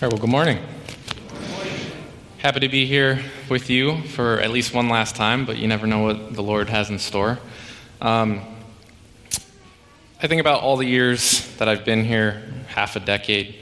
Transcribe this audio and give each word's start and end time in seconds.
All 0.00 0.06
right, 0.06 0.12
well, 0.12 0.20
good 0.20 0.30
morning. 0.30 0.58
Happy 2.38 2.60
to 2.60 2.68
be 2.68 2.86
here 2.86 3.20
with 3.50 3.68
you 3.68 4.00
for 4.02 4.38
at 4.38 4.52
least 4.52 4.72
one 4.72 4.88
last 4.88 5.16
time, 5.16 5.44
but 5.44 5.58
you 5.58 5.66
never 5.66 5.88
know 5.88 6.04
what 6.04 6.34
the 6.34 6.42
Lord 6.42 6.68
has 6.68 6.88
in 6.88 7.00
store. 7.00 7.40
Um, 8.00 8.40
I 10.22 10.28
think 10.28 10.40
about 10.40 10.62
all 10.62 10.76
the 10.76 10.86
years 10.86 11.52
that 11.56 11.68
I've 11.68 11.84
been 11.84 12.04
here, 12.04 12.44
half 12.68 12.94
a 12.94 13.00
decade, 13.00 13.56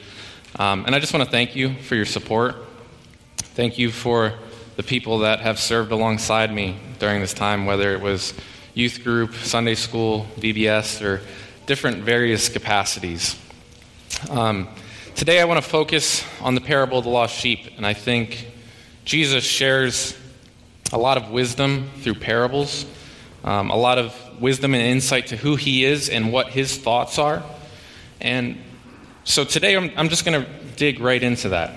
um, 0.59 0.85
and 0.85 0.95
I 0.95 1.01
just 1.01 1.15
want 1.15 1.25
to 1.25 1.31
thank 1.31 1.57
you 1.57 1.73
for 1.73 1.95
your 1.95 2.05
support. 2.05 2.57
Thank 3.39 3.79
you 3.79 3.91
for 3.91 4.35
the 4.77 4.83
people 4.83 5.21
that 5.21 5.41
have 5.41 5.59
served 5.59 5.91
alongside 5.91 6.53
me 6.53 6.77
during 6.99 7.23
this 7.23 7.33
time, 7.33 7.65
whether 7.65 7.95
it 7.95 8.03
was 8.03 8.35
youth 8.75 9.03
group, 9.03 9.33
Sunday 9.37 9.75
school, 9.75 10.27
VBS, 10.37 11.01
or 11.01 11.23
different 11.65 12.05
various 12.05 12.51
capacities. 12.51 13.41
Um, 14.29 14.69
Today, 15.17 15.41
I 15.41 15.47
want 15.47 15.65
to 15.65 15.67
focus 15.67 16.23
on 16.43 16.55
the 16.55 16.61
parable 16.61 16.99
of 16.99 17.05
the 17.05 17.11
lost 17.11 17.35
sheep, 17.35 17.71
and 17.79 17.87
I 17.87 17.95
think 17.95 18.49
Jesus 19.07 19.45
shares 19.45 20.15
a 20.93 20.99
lot 20.99 21.17
of 21.17 21.31
wisdom 21.31 21.89
through 22.03 22.17
parables, 22.17 22.85
um, 23.43 23.71
a 23.71 23.77
lot 23.77 23.97
of 23.97 24.15
wisdom 24.43 24.75
and 24.75 24.83
insight 24.83 25.29
to 25.29 25.37
who 25.39 25.57
he 25.57 25.87
is 25.87 26.11
and 26.11 26.35
what 26.35 26.51
his 26.51 26.77
thoughts 26.77 27.19
are. 27.19 27.43
And 28.21 28.59
so 29.25 29.43
today, 29.43 29.75
I'm, 29.75 29.91
I'm 29.97 30.11
just 30.11 30.27
going 30.27 30.45
to 30.45 30.51
dig 30.77 31.01
right 31.01 31.23
into 31.23 31.49
that. 31.49 31.73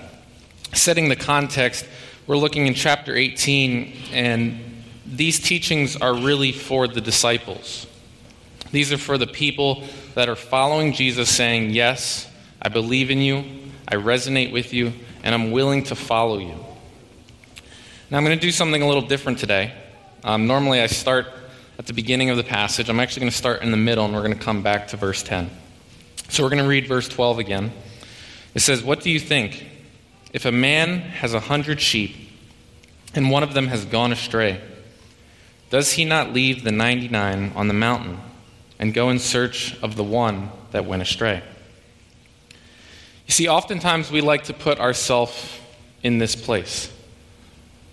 Setting 0.74 1.08
the 1.08 1.16
context, 1.16 1.86
we're 2.26 2.36
looking 2.36 2.66
in 2.66 2.74
chapter 2.74 3.16
18, 3.16 3.96
and 4.12 4.84
these 5.06 5.40
teachings 5.40 5.96
are 5.96 6.14
really 6.14 6.52
for 6.52 6.86
the 6.86 7.00
disciples. 7.00 7.86
These 8.70 8.92
are 8.92 8.98
for 8.98 9.16
the 9.16 9.26
people 9.26 9.84
that 10.14 10.28
are 10.28 10.36
following 10.36 10.92
Jesus, 10.92 11.34
saying, 11.34 11.70
Yes, 11.70 12.29
I 12.62 12.68
believe 12.68 13.10
in 13.10 13.18
you, 13.18 13.44
I 13.88 13.96
resonate 13.96 14.52
with 14.52 14.72
you, 14.72 14.92
and 15.22 15.34
I'm 15.34 15.50
willing 15.50 15.84
to 15.84 15.94
follow 15.94 16.38
you. 16.38 16.54
Now, 18.10 18.18
I'm 18.18 18.24
going 18.24 18.38
to 18.38 18.40
do 18.40 18.50
something 18.50 18.82
a 18.82 18.86
little 18.86 19.02
different 19.02 19.38
today. 19.38 19.72
Um, 20.24 20.46
normally, 20.46 20.80
I 20.80 20.86
start 20.86 21.26
at 21.78 21.86
the 21.86 21.92
beginning 21.92 22.28
of 22.30 22.36
the 22.36 22.44
passage. 22.44 22.88
I'm 22.88 23.00
actually 23.00 23.20
going 23.20 23.30
to 23.30 23.36
start 23.36 23.62
in 23.62 23.70
the 23.70 23.76
middle, 23.76 24.04
and 24.04 24.14
we're 24.14 24.22
going 24.22 24.36
to 24.36 24.44
come 24.44 24.62
back 24.62 24.88
to 24.88 24.96
verse 24.96 25.22
10. 25.22 25.48
So, 26.28 26.42
we're 26.42 26.50
going 26.50 26.62
to 26.62 26.68
read 26.68 26.86
verse 26.86 27.08
12 27.08 27.38
again. 27.38 27.72
It 28.54 28.60
says, 28.60 28.82
What 28.82 29.02
do 29.02 29.10
you 29.10 29.20
think? 29.20 29.66
If 30.32 30.44
a 30.44 30.52
man 30.52 31.00
has 31.00 31.34
a 31.34 31.40
hundred 31.40 31.80
sheep, 31.80 32.14
and 33.14 33.30
one 33.30 33.42
of 33.42 33.54
them 33.54 33.68
has 33.68 33.84
gone 33.84 34.12
astray, 34.12 34.60
does 35.70 35.92
he 35.92 36.04
not 36.04 36.32
leave 36.32 36.64
the 36.64 36.72
99 36.72 37.52
on 37.54 37.68
the 37.68 37.74
mountain 37.74 38.18
and 38.78 38.92
go 38.92 39.10
in 39.10 39.18
search 39.18 39.76
of 39.82 39.96
the 39.96 40.04
one 40.04 40.50
that 40.72 40.84
went 40.84 41.02
astray? 41.02 41.42
You 43.30 43.32
see, 43.32 43.46
oftentimes 43.46 44.10
we 44.10 44.22
like 44.22 44.42
to 44.46 44.52
put 44.52 44.80
ourselves 44.80 45.56
in 46.02 46.18
this 46.18 46.34
place. 46.34 46.92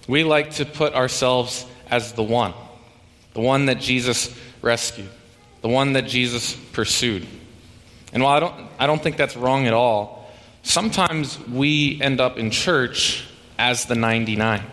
We 0.08 0.24
like 0.24 0.54
to 0.54 0.66
put 0.66 0.96
ourselves 0.96 1.64
as 1.92 2.14
the 2.14 2.24
one, 2.24 2.56
the 3.36 3.42
one 3.42 3.68
that 3.68 3.80
Jesus 3.80 4.36
rescued, 4.64 5.10
the 5.62 5.68
one 5.68 5.94
that 5.94 6.08
Jesus 6.08 6.56
pursued. 6.74 7.28
And 8.14 8.24
while 8.24 8.36
I 8.36 8.40
don't, 8.40 8.68
I 8.80 8.88
don't 8.88 9.00
think 9.00 9.16
that's 9.16 9.38
wrong 9.38 9.68
at 9.68 9.74
all, 9.74 10.28
sometimes 10.64 11.40
we 11.48 12.02
end 12.02 12.20
up 12.20 12.40
in 12.40 12.50
church 12.50 13.24
as 13.60 13.86
the 13.86 13.94
99. 13.94 14.64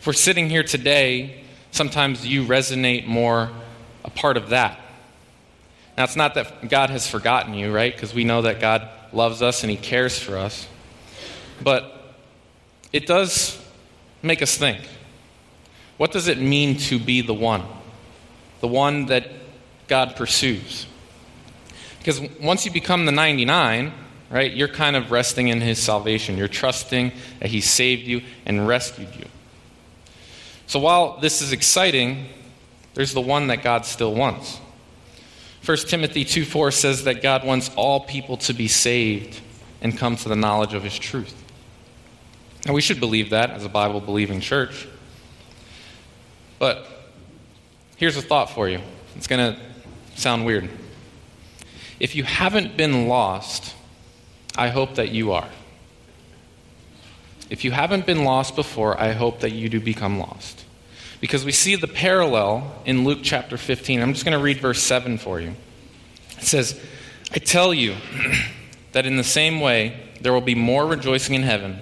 If 0.00 0.06
we're 0.08 0.14
sitting 0.14 0.50
here 0.50 0.64
today, 0.64 1.44
sometimes 1.70 2.26
you 2.26 2.44
resonate 2.44 3.06
more 3.06 3.52
a 4.04 4.10
part 4.10 4.36
of 4.36 4.48
that. 4.48 4.80
Now, 5.96 6.02
it's 6.02 6.16
not 6.16 6.34
that 6.34 6.68
God 6.68 6.90
has 6.90 7.06
forgotten 7.06 7.54
you, 7.54 7.72
right? 7.72 7.94
Because 7.94 8.12
we 8.12 8.24
know 8.24 8.42
that 8.42 8.58
God 8.58 8.88
loves 9.14 9.42
us 9.42 9.62
and 9.62 9.70
He 9.70 9.76
cares 9.76 10.18
for 10.18 10.36
us. 10.36 10.66
But 11.62 12.14
it 12.92 13.06
does 13.06 13.60
make 14.22 14.42
us 14.42 14.56
think 14.56 14.80
what 15.96 16.10
does 16.10 16.26
it 16.26 16.38
mean 16.38 16.78
to 16.78 16.98
be 16.98 17.20
the 17.20 17.34
one? 17.34 17.62
The 18.60 18.66
one 18.66 19.06
that 19.06 19.28
God 19.86 20.16
pursues. 20.16 20.86
Because 21.98 22.20
once 22.40 22.64
you 22.64 22.72
become 22.72 23.06
the 23.06 23.12
99, 23.12 23.92
right, 24.28 24.52
you're 24.52 24.66
kind 24.66 24.96
of 24.96 25.12
resting 25.12 25.46
in 25.48 25.60
His 25.60 25.78
salvation. 25.78 26.36
You're 26.36 26.48
trusting 26.48 27.12
that 27.38 27.50
He 27.50 27.60
saved 27.60 28.02
you 28.02 28.22
and 28.46 28.66
rescued 28.66 29.14
you. 29.14 29.26
So 30.66 30.80
while 30.80 31.18
this 31.18 31.40
is 31.40 31.52
exciting, 31.52 32.26
there's 32.94 33.12
the 33.12 33.20
one 33.20 33.46
that 33.48 33.62
God 33.62 33.86
still 33.86 34.14
wants. 34.14 34.58
1 35.64 35.76
Timothy 35.78 36.24
2 36.24 36.44
4 36.44 36.70
says 36.72 37.04
that 37.04 37.22
God 37.22 37.44
wants 37.44 37.70
all 37.76 38.00
people 38.00 38.36
to 38.38 38.52
be 38.52 38.66
saved 38.66 39.40
and 39.80 39.96
come 39.96 40.16
to 40.16 40.28
the 40.28 40.36
knowledge 40.36 40.74
of 40.74 40.82
his 40.82 40.98
truth. 40.98 41.34
And 42.66 42.74
we 42.74 42.80
should 42.80 42.98
believe 42.98 43.30
that 43.30 43.50
as 43.50 43.64
a 43.64 43.68
Bible 43.68 44.00
believing 44.00 44.40
church. 44.40 44.88
But 46.58 46.86
here's 47.96 48.16
a 48.16 48.22
thought 48.22 48.50
for 48.50 48.68
you. 48.68 48.80
It's 49.16 49.26
going 49.26 49.54
to 49.54 49.60
sound 50.16 50.46
weird. 50.46 50.68
If 52.00 52.14
you 52.16 52.24
haven't 52.24 52.76
been 52.76 53.06
lost, 53.06 53.74
I 54.56 54.68
hope 54.68 54.96
that 54.96 55.10
you 55.10 55.32
are. 55.32 55.48
If 57.50 57.64
you 57.64 57.70
haven't 57.70 58.06
been 58.06 58.24
lost 58.24 58.56
before, 58.56 59.00
I 59.00 59.12
hope 59.12 59.40
that 59.40 59.52
you 59.52 59.68
do 59.68 59.80
become 59.80 60.18
lost 60.18 60.61
because 61.22 61.44
we 61.44 61.52
see 61.52 61.76
the 61.76 61.86
parallel 61.86 62.82
in 62.84 63.04
Luke 63.04 63.20
chapter 63.22 63.56
15. 63.56 64.02
I'm 64.02 64.12
just 64.12 64.24
going 64.24 64.36
to 64.36 64.42
read 64.42 64.58
verse 64.58 64.82
7 64.82 65.18
for 65.18 65.40
you. 65.40 65.54
It 66.36 66.42
says, 66.42 66.78
I 67.30 67.38
tell 67.38 67.72
you 67.72 67.94
that 68.92 69.06
in 69.06 69.16
the 69.16 69.22
same 69.22 69.60
way 69.60 70.00
there 70.20 70.32
will 70.32 70.40
be 70.40 70.56
more 70.56 70.84
rejoicing 70.84 71.36
in 71.36 71.44
heaven 71.44 71.78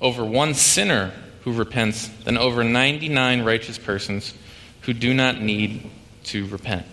over 0.00 0.24
one 0.24 0.54
sinner 0.54 1.12
who 1.42 1.52
repents 1.52 2.08
than 2.24 2.36
over 2.36 2.64
99 2.64 3.44
righteous 3.44 3.78
persons 3.78 4.34
who 4.80 4.92
do 4.92 5.14
not 5.14 5.40
need 5.40 5.88
to 6.24 6.48
repent. 6.48 6.84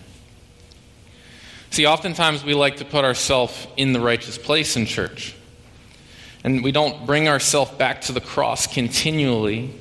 See, 1.70 1.86
oftentimes 1.86 2.44
we 2.44 2.54
like 2.54 2.76
to 2.76 2.84
put 2.84 3.04
ourselves 3.04 3.66
in 3.76 3.94
the 3.94 4.00
righteous 4.00 4.38
place 4.38 4.76
in 4.76 4.86
church. 4.86 5.34
And 6.44 6.62
we 6.62 6.70
don't 6.70 7.04
bring 7.04 7.26
ourselves 7.26 7.72
back 7.72 8.02
to 8.02 8.12
the 8.12 8.20
cross 8.20 8.68
continually 8.68 9.74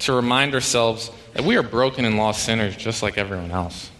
to 0.00 0.12
remind 0.12 0.54
ourselves 0.54 1.10
that 1.34 1.44
we 1.44 1.56
are 1.56 1.62
broken 1.62 2.04
and 2.04 2.16
lost 2.16 2.44
sinners 2.44 2.76
just 2.76 3.02
like 3.02 3.18
everyone 3.18 3.50
else. 3.50 3.90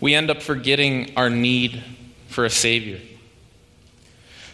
We 0.00 0.14
end 0.14 0.30
up 0.30 0.40
forgetting 0.40 1.12
our 1.16 1.28
need 1.28 1.82
for 2.28 2.44
a 2.44 2.50
Savior. 2.50 3.00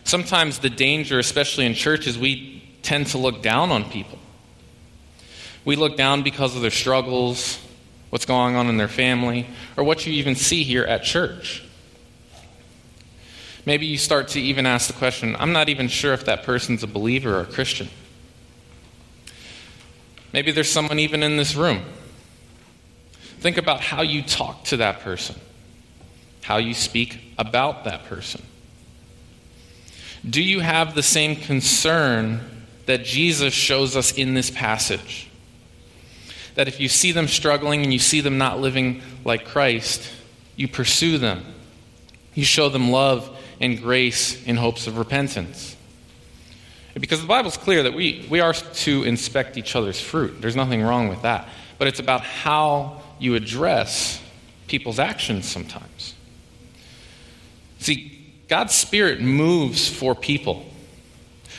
Sometimes 0.04 0.59
the 0.59 0.70
danger, 0.70 1.19
especially 1.19 1.66
in 1.66 1.75
churches, 1.75 2.19
we 2.19 2.62
tend 2.82 3.09
to 3.09 3.19
look 3.19 3.42
down 3.42 3.70
on 3.70 3.88
people. 3.91 4.19
We 5.64 5.76
look 5.76 5.97
down 5.97 6.22
because 6.22 6.54
of 6.54 6.62
their 6.62 6.70
struggles, 6.70 7.60
what's 8.10 8.25
going 8.25 8.54
on 8.54 8.69
in 8.69 8.76
their 8.76 8.88
family, 8.88 9.47
or 9.76 9.84
what 9.84 10.06
you 10.06 10.12
even 10.14 10.37
see 10.37 10.62
here 10.62 10.84
at 10.84 11.03
church. 11.03 11.62
Maybe 13.64 13.87
you 13.87 13.98
start 13.98 14.28
to 14.28 14.41
even 14.41 14.64
ask 14.64 14.87
the 14.87 14.93
question 14.93 15.37
I'm 15.37 15.53
not 15.53 15.69
even 15.69 15.88
sure 15.88 16.12
if 16.12 16.25
that 16.26 16.44
person's 16.44 16.84
a 16.84 16.87
believer 16.87 17.38
or 17.38 17.41
a 17.41 17.47
Christian. 17.47 17.88
Maybe 20.37 20.53
there's 20.53 20.71
someone 20.71 20.99
even 20.99 21.23
in 21.23 21.39
this 21.39 21.55
room. 21.55 21.83
Think 23.41 23.57
about 23.57 23.81
how 23.81 24.03
you 24.03 24.21
talk 24.21 24.65
to 24.65 24.77
that 24.77 25.01
person, 25.01 25.35
how 26.43 26.59
you 26.59 26.75
speak 26.75 27.33
about 27.39 27.85
that 27.85 28.05
person. 28.05 28.43
Do 30.29 30.43
you 30.43 30.61
have 30.61 30.95
the 30.95 31.03
same 31.03 31.37
concern 31.37 32.41
that 32.85 33.03
Jesus 33.03 33.55
shows 33.55 33.97
us 33.97 34.13
in 34.13 34.35
this 34.35 34.51
passage? 34.51 35.31
That 36.55 36.69
if 36.69 36.81
you 36.81 36.89
see 36.91 37.13
them 37.13 37.29
struggling 37.29 37.83
and 37.83 37.91
you 37.91 37.99
see 37.99 38.21
them 38.21 38.37
not 38.37 38.61
living 38.61 39.01
like 39.25 39.47
Christ, 39.47 40.07
you 40.55 40.69
pursue 40.69 41.17
them. 41.17 41.47
You 42.35 42.44
show 42.44 42.69
them 42.69 42.91
love 42.91 43.35
and 43.59 43.81
grace 43.81 44.44
in 44.44 44.56
hopes 44.56 44.87
of 44.87 44.99
repentance. 44.99 45.75
Because 47.00 47.20
the 47.20 47.26
Bible's 47.26 47.58
clear 47.58 47.82
that 47.82 47.93
we, 47.93 48.26
we 48.31 48.40
are 48.40 48.54
to 48.54 49.04
inspect 49.04 49.58
each 49.58 49.76
other's 49.76 50.00
fruit. 50.00 50.40
There's 50.40 50.56
nothing 50.56 50.82
wrong 50.82 51.08
with 51.08 51.22
that. 51.22 51.48
But 51.78 51.88
it's 51.88 52.00
about 52.00 52.22
how 52.22 53.02
you 53.19 53.34
address 53.34 54.22
people's 54.66 54.98
actions 54.98 55.46
sometimes. 55.46 56.14
See, 57.78 58.34
God's 58.48 58.75
Spirit 58.75 59.20
moves 59.20 59.88
for 59.88 60.14
people, 60.14 60.64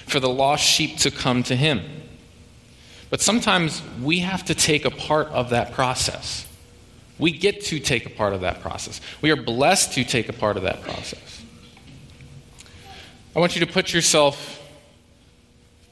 for 0.07 0.19
the 0.19 0.29
lost 0.29 0.63
sheep 0.63 0.97
to 0.99 1.11
come 1.11 1.43
to 1.43 1.55
Him. 1.55 1.81
But 3.11 3.21
sometimes 3.21 3.81
we 4.01 4.19
have 4.19 4.45
to 4.45 4.55
take 4.55 4.85
a 4.85 4.91
part 4.91 5.27
of 5.27 5.51
that 5.51 5.71
process. 5.71 6.47
We 7.19 7.31
get 7.31 7.65
to 7.65 7.79
take 7.79 8.05
a 8.05 8.09
part 8.09 8.33
of 8.33 8.41
that 8.41 8.61
process. 8.61 9.01
We 9.21 9.29
are 9.31 9.35
blessed 9.35 9.93
to 9.93 10.03
take 10.03 10.29
a 10.29 10.33
part 10.33 10.57
of 10.57 10.63
that 10.63 10.81
process. 10.81 11.43
I 13.35 13.39
want 13.39 13.55
you 13.55 13.65
to 13.65 13.71
put 13.71 13.93
yourself 13.93 14.66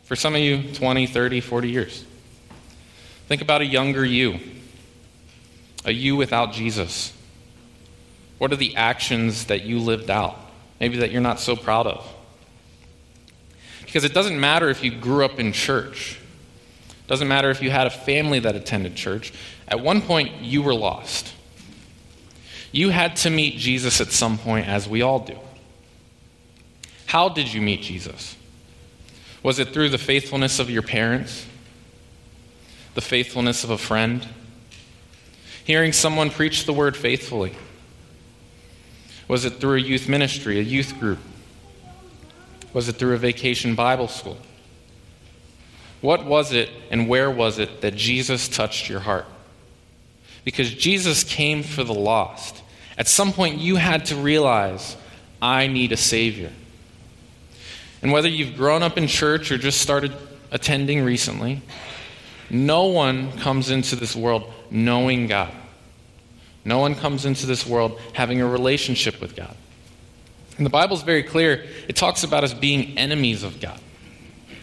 for 0.05 0.15
some 0.15 0.35
of 0.35 0.41
you, 0.41 0.73
20, 0.73 1.07
30, 1.07 1.41
40 1.41 1.69
years. 1.69 2.05
Think 3.27 3.41
about 3.41 3.61
a 3.61 3.65
younger 3.65 4.05
you, 4.05 4.39
a 5.83 5.91
you 5.91 6.15
without 6.15 6.53
Jesus. 6.53 7.11
What 8.37 8.53
are 8.53 8.55
the 8.55 8.75
actions 8.75 9.45
that 9.45 9.63
you 9.63 9.79
lived 9.79 10.09
out? 10.09 10.37
Maybe 10.79 10.97
that 10.97 11.11
you're 11.11 11.21
not 11.21 11.39
so 11.39 11.55
proud 11.55 11.87
of. 11.87 12.07
Because 13.83 14.03
it 14.03 14.13
doesn't 14.13 14.39
matter 14.39 14.69
if 14.69 14.83
you 14.83 14.91
grew 14.91 15.25
up 15.25 15.39
in 15.39 15.53
church, 15.53 16.19
it 16.89 17.07
doesn't 17.07 17.27
matter 17.27 17.49
if 17.49 17.61
you 17.61 17.71
had 17.71 17.87
a 17.87 17.91
family 17.91 18.39
that 18.39 18.55
attended 18.55 18.95
church. 18.95 19.33
At 19.67 19.79
one 19.79 20.01
point, 20.01 20.41
you 20.41 20.61
were 20.61 20.75
lost. 20.75 21.33
You 22.71 22.89
had 22.89 23.15
to 23.17 23.29
meet 23.29 23.57
Jesus 23.57 24.01
at 24.01 24.11
some 24.11 24.37
point, 24.37 24.67
as 24.67 24.87
we 24.87 25.01
all 25.01 25.19
do. 25.19 25.37
How 27.05 27.29
did 27.29 27.51
you 27.51 27.61
meet 27.61 27.81
Jesus? 27.81 28.35
Was 29.45 29.59
it 29.59 29.73
through 29.73 29.89
the 29.89 29.99
faithfulness 29.99 30.57
of 30.57 30.71
your 30.71 30.81
parents? 30.81 31.45
The 32.95 33.01
faithfulness 33.01 33.63
of 33.63 33.69
a 33.69 33.77
friend? 33.77 34.27
Hearing 35.63 35.93
someone 35.93 36.31
preach 36.31 36.65
the 36.65 36.73
word 36.73 36.97
faithfully? 36.97 37.53
Was 39.27 39.45
it 39.45 39.59
through 39.59 39.75
a 39.75 39.81
youth 39.81 40.09
ministry, 40.09 40.57
a 40.57 40.63
youth 40.63 40.99
group? 40.99 41.19
Was 42.73 42.89
it 42.89 42.93
through 42.93 43.13
a 43.13 43.17
vacation 43.17 43.75
Bible 43.75 44.07
school? 44.07 44.39
What 46.01 46.25
was 46.25 46.51
it 46.51 46.71
and 46.89 47.07
where 47.07 47.29
was 47.29 47.59
it 47.59 47.81
that 47.81 47.93
Jesus 47.93 48.47
touched 48.47 48.89
your 48.89 49.01
heart? 49.01 49.27
Because 50.43 50.73
Jesus 50.73 51.23
came 51.23 51.61
for 51.61 51.83
the 51.83 51.93
lost. 51.93 52.63
At 52.97 53.07
some 53.07 53.31
point, 53.31 53.59
you 53.59 53.75
had 53.75 54.05
to 54.05 54.15
realize, 54.15 54.97
I 55.39 55.67
need 55.67 55.91
a 55.91 55.97
Savior. 55.97 56.51
And 58.05 58.11
whether 58.11 58.29
you've 58.29 58.55
grown 58.55 58.83
up 58.83 58.99
in 58.99 59.07
church 59.07 59.51
or 59.51 59.57
just 59.57 59.81
started 59.81 60.13
attending 60.51 61.03
recently, 61.03 61.63
no 62.51 62.83
one 62.83 63.31
comes 63.39 63.71
into 63.71 63.95
this 63.95 64.15
world 64.15 64.53
knowing 64.69 65.25
God. 65.25 65.51
No 66.63 66.77
one 66.77 66.93
comes 66.93 67.25
into 67.25 67.47
this 67.47 67.65
world 67.65 67.99
having 68.13 68.41
a 68.41 68.47
relationship 68.47 69.19
with 69.19 69.35
God. 69.35 69.57
And 70.57 70.67
the 70.67 70.69
Bible's 70.69 71.01
very 71.01 71.23
clear. 71.23 71.65
It 71.87 71.95
talks 71.95 72.23
about 72.23 72.43
us 72.43 72.53
being 72.53 72.95
enemies 72.95 73.41
of 73.41 73.59
God. 73.59 73.79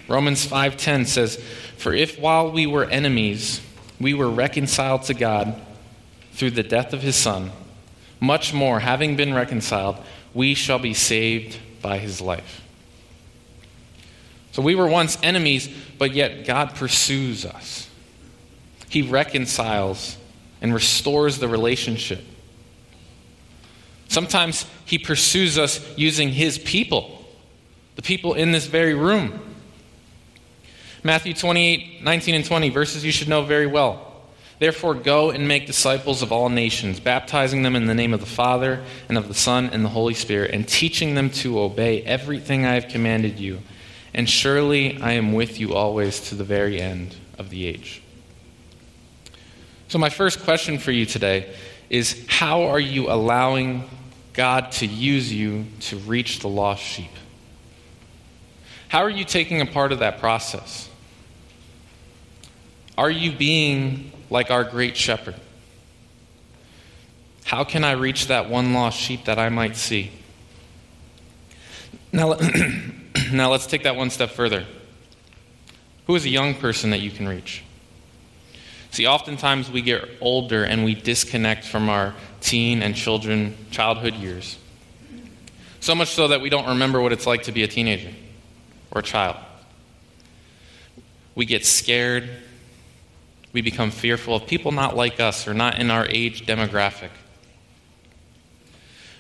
Romans 0.07 0.47
5:10 0.47 1.05
says, 1.05 1.37
"For 1.77 1.93
if 1.93 2.21
while 2.21 2.49
we 2.49 2.65
were 2.65 2.89
enemies, 2.91 3.61
we 3.99 4.15
were 4.15 4.31
reconciled 4.31 5.03
to 5.07 5.15
God 5.15 5.61
through 6.33 6.53
the 6.53 6.63
death 6.63 6.93
of 6.93 7.03
his 7.03 7.17
son, 7.17 7.51
much 8.21 8.53
more 8.53 8.79
having 8.79 9.17
been 9.17 9.35
reconciled, 9.35 9.97
we 10.33 10.55
shall 10.55 10.79
be 10.79 10.95
saved 10.95 11.57
by 11.83 11.99
his 11.99 12.21
life." 12.21 12.62
So 14.53 14.61
we 14.61 14.75
were 14.75 14.87
once 14.87 15.19
enemies, 15.23 15.69
but 15.99 16.13
yet 16.13 16.45
God 16.47 16.75
pursues 16.75 17.45
us. 17.45 17.89
He 18.89 19.03
reconciles 19.03 20.19
and 20.61 20.73
restores 20.75 21.39
the 21.39 21.49
relationship. 21.49 22.23
Sometimes 24.09 24.67
He 24.85 24.99
pursues 24.99 25.57
us 25.57 25.81
using 25.97 26.29
His 26.29 26.59
people, 26.59 27.25
the 27.97 28.03
people 28.03 28.35
in 28.35 28.53
this 28.53 28.67
very 28.67 28.95
room. 28.95 29.41
Matthew 31.03 31.33
28 31.33 32.03
19 32.05 32.35
and 32.35 32.45
20, 32.45 32.69
verses 32.69 33.05
you 33.05 33.11
should 33.11 33.29
know 33.29 33.43
very 33.43 33.67
well. 33.67 34.09
Therefore, 34.59 34.95
go 34.95 35.31
and 35.31 35.49
make 35.49 35.67
disciples 35.67 36.23
of 36.23 36.31
all 36.31 36.49
nations, 36.51 37.01
baptizing 37.01 37.63
them 37.63 37.75
in 37.75 37.87
the 37.87 37.95
name 37.95 38.13
of 38.13 38.21
the 38.21 38.27
Father, 38.27 38.85
and 39.09 39.17
of 39.17 39.27
the 39.27 39.35
Son, 39.35 39.71
and 39.73 39.83
the 39.83 39.89
Holy 39.89 40.15
Spirit, 40.15 40.53
and 40.53 40.69
teaching 40.69 41.15
them 41.15 41.31
to 41.31 41.59
obey 41.59 42.03
everything 42.03 42.67
I 42.67 42.75
have 42.75 42.89
commanded 42.89 43.41
you 43.41 43.59
and 44.15 44.29
surely 44.29 45.01
I 45.01 45.13
am 45.13 45.33
with 45.33 45.59
you 45.59 45.75
always 45.75 46.21
to 46.29 46.35
the 46.35 46.45
very 46.45 46.81
end 46.81 47.17
of 47.39 47.51
the 47.51 47.67
age. 47.67 48.03
So, 49.89 49.99
my 49.99 50.09
first 50.09 50.43
question 50.43 50.79
for 50.79 50.93
you 50.93 51.05
today 51.05 51.55
is 51.91 52.25
how 52.29 52.63
are 52.63 52.81
you 52.81 53.11
allowing 53.11 53.89
God 54.33 54.73
to 54.73 54.87
use 54.87 55.33
you 55.33 55.67
to 55.81 55.99
reach 55.99 56.41
the 56.41 56.49
lost 56.49 56.83
sheep? 56.83 57.11
How 58.89 59.01
are 59.01 59.11
you 59.11 59.25
taking 59.25 59.61
a 59.61 59.67
part 59.67 59.93
of 59.93 59.99
that 60.01 60.19
process? 60.19 60.89
Are 62.97 63.11
you 63.11 63.33
being 63.33 64.13
like 64.31 64.51
our 64.51 64.65
great 64.65 64.97
shepherd? 64.97 65.35
How 67.45 67.65
can 67.65 67.85
I 67.85 67.93
reach 67.93 68.29
that 68.29 68.49
one 68.49 68.73
lost 68.73 68.99
sheep 68.99 69.27
that 69.27 69.39
I 69.39 69.49
might 69.49 69.77
see? 69.77 70.11
Now, 72.13 72.39
now 73.37 73.51
let's 73.51 73.67
take 73.67 73.85
that 73.85 73.97
one 73.97 74.11
step 74.11 74.31
further. 74.31 74.67
Who 76.07 76.15
is 76.15 76.25
a 76.25 76.29
young 76.29 76.55
person 76.55 76.91
that 76.91 77.01
you 77.01 77.11
can 77.11 77.29
reach? 77.29 77.63
See, 78.91 79.07
oftentimes 79.07 79.71
we 79.71 79.81
get 79.81 80.07
older 80.21 80.65
and 80.65 80.85
we 80.85 80.95
disconnect 80.95 81.65
from 81.65 81.89
our 81.89 82.15
teen 82.41 82.83
and 82.83 82.95
children, 82.95 83.57
childhood 83.71 84.15
years. 84.15 84.59
So 85.81 85.95
much 85.95 86.09
so 86.09 86.29
that 86.29 86.41
we 86.41 86.51
don't 86.51 86.69
remember 86.69 87.01
what 87.01 87.13
it's 87.13 87.27
like 87.27 87.45
to 87.45 87.53
be 87.53 87.63
a 87.63 87.69
teenager 87.69 88.13
or 88.91 89.01
a 89.01 89.03
child. 89.03 89.37
We 91.35 91.47
get 91.47 91.65
scared. 91.65 92.29
We 93.53 93.63
become 93.63 93.91
fearful 93.91 94.37
of 94.37 94.47
people 94.47 94.73
not 94.73 94.95
like 94.95 95.21
us 95.21 95.49
or 95.49 95.55
not 95.55 95.79
in 95.79 95.91
our 95.91 96.07
age 96.07 96.47
demographic. 96.47 97.11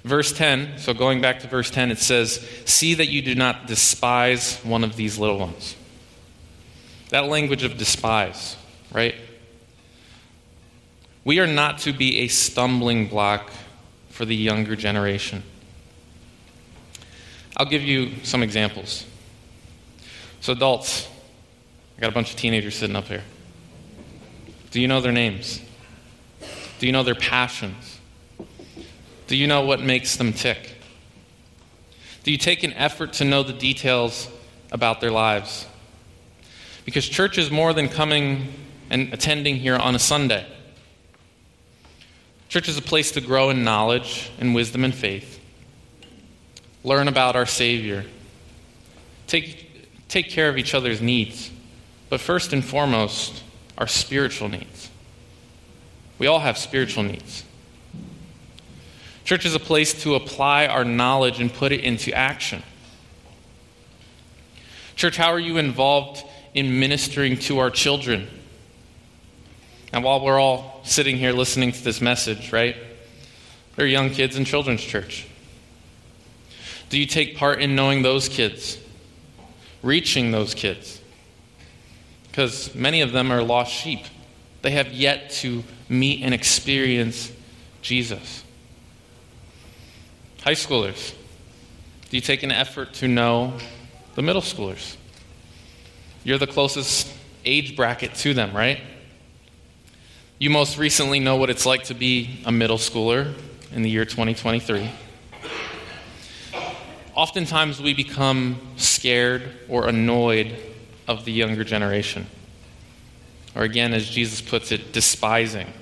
Verse 0.04 0.32
10, 0.32 0.78
so 0.78 0.92
going 0.94 1.20
back 1.20 1.40
to 1.40 1.46
verse 1.46 1.70
10, 1.70 1.92
it 1.92 1.98
says, 1.98 2.46
See 2.64 2.94
that 2.94 3.08
you 3.08 3.22
do 3.22 3.34
not 3.34 3.66
despise 3.66 4.58
one 4.64 4.82
of 4.82 4.96
these 4.96 5.16
little 5.16 5.38
ones. 5.38 5.76
That 7.10 7.26
language 7.26 7.62
of 7.62 7.76
despise, 7.76 8.56
right? 8.92 9.14
We 11.24 11.38
are 11.38 11.46
not 11.46 11.78
to 11.80 11.92
be 11.92 12.20
a 12.20 12.28
stumbling 12.28 13.06
block 13.06 13.52
for 14.10 14.24
the 14.24 14.34
younger 14.34 14.74
generation. 14.74 15.44
I'll 17.56 17.66
give 17.66 17.82
you 17.82 18.12
some 18.24 18.42
examples. 18.42 19.06
So, 20.40 20.52
adults, 20.52 21.08
I 21.96 22.00
got 22.00 22.10
a 22.10 22.14
bunch 22.14 22.30
of 22.30 22.36
teenagers 22.36 22.74
sitting 22.74 22.96
up 22.96 23.04
here. 23.04 23.22
Do 24.72 24.80
you 24.80 24.88
know 24.88 25.00
their 25.00 25.12
names? 25.12 25.60
Do 26.80 26.86
you 26.86 26.92
know 26.92 27.04
their 27.04 27.14
passions? 27.14 27.91
Do 29.32 29.38
you 29.38 29.46
know 29.46 29.62
what 29.62 29.80
makes 29.80 30.16
them 30.16 30.34
tick? 30.34 30.74
Do 32.22 32.30
you 32.30 32.36
take 32.36 32.64
an 32.64 32.74
effort 32.74 33.14
to 33.14 33.24
know 33.24 33.42
the 33.42 33.54
details 33.54 34.28
about 34.70 35.00
their 35.00 35.10
lives? 35.10 35.66
Because 36.84 37.08
church 37.08 37.38
is 37.38 37.50
more 37.50 37.72
than 37.72 37.88
coming 37.88 38.52
and 38.90 39.10
attending 39.14 39.56
here 39.56 39.76
on 39.76 39.94
a 39.94 39.98
Sunday. 39.98 40.46
Church 42.50 42.68
is 42.68 42.76
a 42.76 42.82
place 42.82 43.12
to 43.12 43.22
grow 43.22 43.48
in 43.48 43.64
knowledge 43.64 44.30
and 44.38 44.54
wisdom 44.54 44.84
and 44.84 44.94
faith, 44.94 45.40
learn 46.84 47.08
about 47.08 47.34
our 47.34 47.46
Savior, 47.46 48.04
take, 49.28 49.88
take 50.08 50.28
care 50.28 50.50
of 50.50 50.58
each 50.58 50.74
other's 50.74 51.00
needs, 51.00 51.50
but 52.10 52.20
first 52.20 52.52
and 52.52 52.62
foremost, 52.62 53.42
our 53.78 53.86
spiritual 53.86 54.50
needs. 54.50 54.90
We 56.18 56.26
all 56.26 56.40
have 56.40 56.58
spiritual 56.58 57.04
needs. 57.04 57.44
Church 59.24 59.44
is 59.44 59.54
a 59.54 59.60
place 59.60 60.02
to 60.02 60.14
apply 60.14 60.66
our 60.66 60.84
knowledge 60.84 61.40
and 61.40 61.52
put 61.52 61.72
it 61.72 61.80
into 61.80 62.12
action. 62.12 62.62
Church, 64.96 65.16
how 65.16 65.32
are 65.32 65.38
you 65.38 65.58
involved 65.58 66.24
in 66.54 66.80
ministering 66.80 67.36
to 67.38 67.58
our 67.58 67.70
children? 67.70 68.28
And 69.92 70.02
while 70.02 70.24
we're 70.24 70.40
all 70.40 70.80
sitting 70.84 71.16
here 71.16 71.32
listening 71.32 71.72
to 71.72 71.84
this 71.84 72.00
message, 72.00 72.52
right? 72.52 72.76
There 73.76 73.84
are 73.84 73.88
young 73.88 74.10
kids 74.10 74.36
in 74.36 74.44
children's 74.44 74.82
church. 74.82 75.26
Do 76.88 76.98
you 76.98 77.06
take 77.06 77.36
part 77.36 77.60
in 77.60 77.74
knowing 77.74 78.02
those 78.02 78.28
kids? 78.28 78.78
Reaching 79.82 80.30
those 80.30 80.54
kids? 80.54 81.00
Because 82.30 82.74
many 82.74 83.00
of 83.02 83.12
them 83.12 83.30
are 83.30 83.42
lost 83.42 83.72
sheep. 83.72 84.00
They 84.62 84.72
have 84.72 84.92
yet 84.92 85.30
to 85.30 85.64
meet 85.88 86.22
and 86.22 86.34
experience 86.34 87.32
Jesus. 87.82 88.44
High 90.44 90.54
schoolers, 90.54 91.14
do 92.10 92.16
you 92.16 92.20
take 92.20 92.42
an 92.42 92.50
effort 92.50 92.94
to 92.94 93.06
know 93.06 93.52
the 94.16 94.22
middle 94.22 94.42
schoolers? 94.42 94.96
You're 96.24 96.38
the 96.38 96.48
closest 96.48 97.08
age 97.44 97.76
bracket 97.76 98.16
to 98.16 98.34
them, 98.34 98.52
right? 98.52 98.80
You 100.40 100.50
most 100.50 100.78
recently 100.78 101.20
know 101.20 101.36
what 101.36 101.48
it's 101.48 101.64
like 101.64 101.84
to 101.84 101.94
be 101.94 102.40
a 102.44 102.50
middle 102.50 102.78
schooler 102.78 103.34
in 103.70 103.82
the 103.82 103.90
year 103.90 104.04
2023. 104.04 104.90
Oftentimes 107.14 107.80
we 107.80 107.94
become 107.94 108.60
scared 108.76 109.48
or 109.68 109.86
annoyed 109.86 110.56
of 111.06 111.24
the 111.24 111.30
younger 111.30 111.62
generation. 111.62 112.26
Or 113.54 113.62
again, 113.62 113.94
as 113.94 114.10
Jesus 114.10 114.40
puts 114.40 114.72
it, 114.72 114.92
despising. 114.92 115.72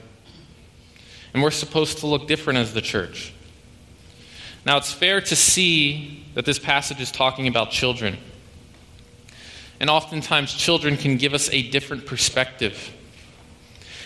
And 1.33 1.43
we're 1.43 1.51
supposed 1.51 2.01
to 2.01 2.07
look 2.07 2.29
different 2.29 2.59
as 2.59 2.75
the 2.75 2.83
church. 2.83 3.33
Now, 4.67 4.77
it's 4.77 4.93
fair 4.93 5.21
to 5.21 5.37
see 5.37 6.25
that 6.35 6.45
this 6.45 6.59
passage 6.59 7.01
is 7.01 7.11
talking 7.11 7.49
about 7.49 7.71
children. 7.71 8.19
And 9.81 9.89
oftentimes, 9.89 10.53
children 10.53 10.97
can 10.97 11.17
give 11.17 11.33
us 11.33 11.49
a 11.51 11.63
different 11.71 12.05
perspective, 12.05 12.93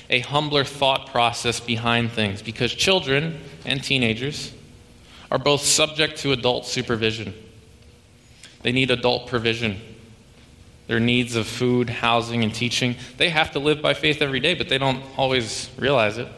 a 0.08 0.20
humbler 0.20 0.64
thought 0.64 1.08
process 1.08 1.58
behind 1.58 2.12
things, 2.12 2.42
because 2.42 2.72
children 2.72 3.40
and 3.64 3.82
teenagers 3.82 4.52
are 5.30 5.38
both 5.38 5.62
subject 5.62 6.18
to 6.18 6.30
adult 6.30 6.66
supervision. 6.66 7.34
They 8.62 8.70
need 8.70 8.92
adult 8.92 9.26
provision, 9.26 9.80
their 10.86 11.00
needs 11.00 11.34
of 11.34 11.48
food, 11.48 11.90
housing, 11.90 12.44
and 12.44 12.54
teaching. 12.54 12.94
They 13.16 13.30
have 13.30 13.50
to 13.52 13.58
live 13.58 13.82
by 13.82 13.94
faith 13.94 14.22
every 14.22 14.38
day, 14.38 14.54
but 14.54 14.68
they 14.68 14.78
don't 14.78 15.02
always 15.16 15.68
realize 15.76 16.18
it. 16.18 16.28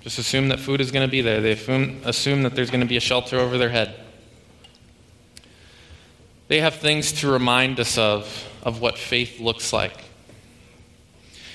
Just 0.00 0.18
assume 0.18 0.48
that 0.48 0.60
food 0.60 0.80
is 0.80 0.90
going 0.90 1.06
to 1.06 1.10
be 1.10 1.20
there. 1.20 1.40
They 1.40 1.52
assume, 1.52 2.00
assume 2.04 2.42
that 2.44 2.54
there's 2.54 2.70
going 2.70 2.80
to 2.80 2.86
be 2.86 2.96
a 2.96 3.00
shelter 3.00 3.38
over 3.38 3.58
their 3.58 3.68
head. 3.68 3.94
They 6.48 6.60
have 6.60 6.76
things 6.76 7.12
to 7.20 7.30
remind 7.30 7.78
us 7.78 7.98
of, 7.98 8.48
of 8.62 8.80
what 8.80 8.98
faith 8.98 9.38
looks 9.38 9.72
like. 9.72 9.96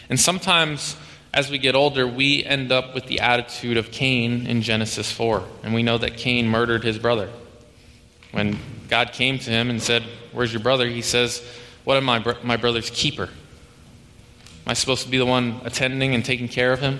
And 0.09 0.19
sometimes, 0.19 0.95
as 1.33 1.49
we 1.49 1.57
get 1.57 1.75
older, 1.75 2.07
we 2.07 2.45
end 2.45 2.71
up 2.71 2.93
with 2.93 3.07
the 3.07 3.19
attitude 3.19 3.77
of 3.77 3.91
Cain 3.91 4.45
in 4.45 4.61
Genesis 4.61 5.11
4. 5.11 5.43
And 5.63 5.73
we 5.73 5.83
know 5.83 5.97
that 5.97 6.15
Cain 6.15 6.47
murdered 6.47 6.83
his 6.83 6.99
brother. 6.99 7.29
When 8.31 8.59
God 8.87 9.11
came 9.11 9.39
to 9.39 9.49
him 9.49 9.69
and 9.69 9.81
said, 9.81 10.03
Where's 10.31 10.53
your 10.53 10.61
brother? 10.61 10.87
He 10.87 11.01
says, 11.01 11.43
What 11.83 11.97
am 11.97 12.09
I, 12.09 12.35
my 12.43 12.57
brother's 12.57 12.89
keeper? 12.89 13.23
Am 13.23 14.67
I 14.67 14.73
supposed 14.73 15.03
to 15.03 15.09
be 15.09 15.17
the 15.17 15.25
one 15.25 15.61
attending 15.63 16.13
and 16.13 16.23
taking 16.23 16.47
care 16.47 16.71
of 16.71 16.79
him? 16.79 16.99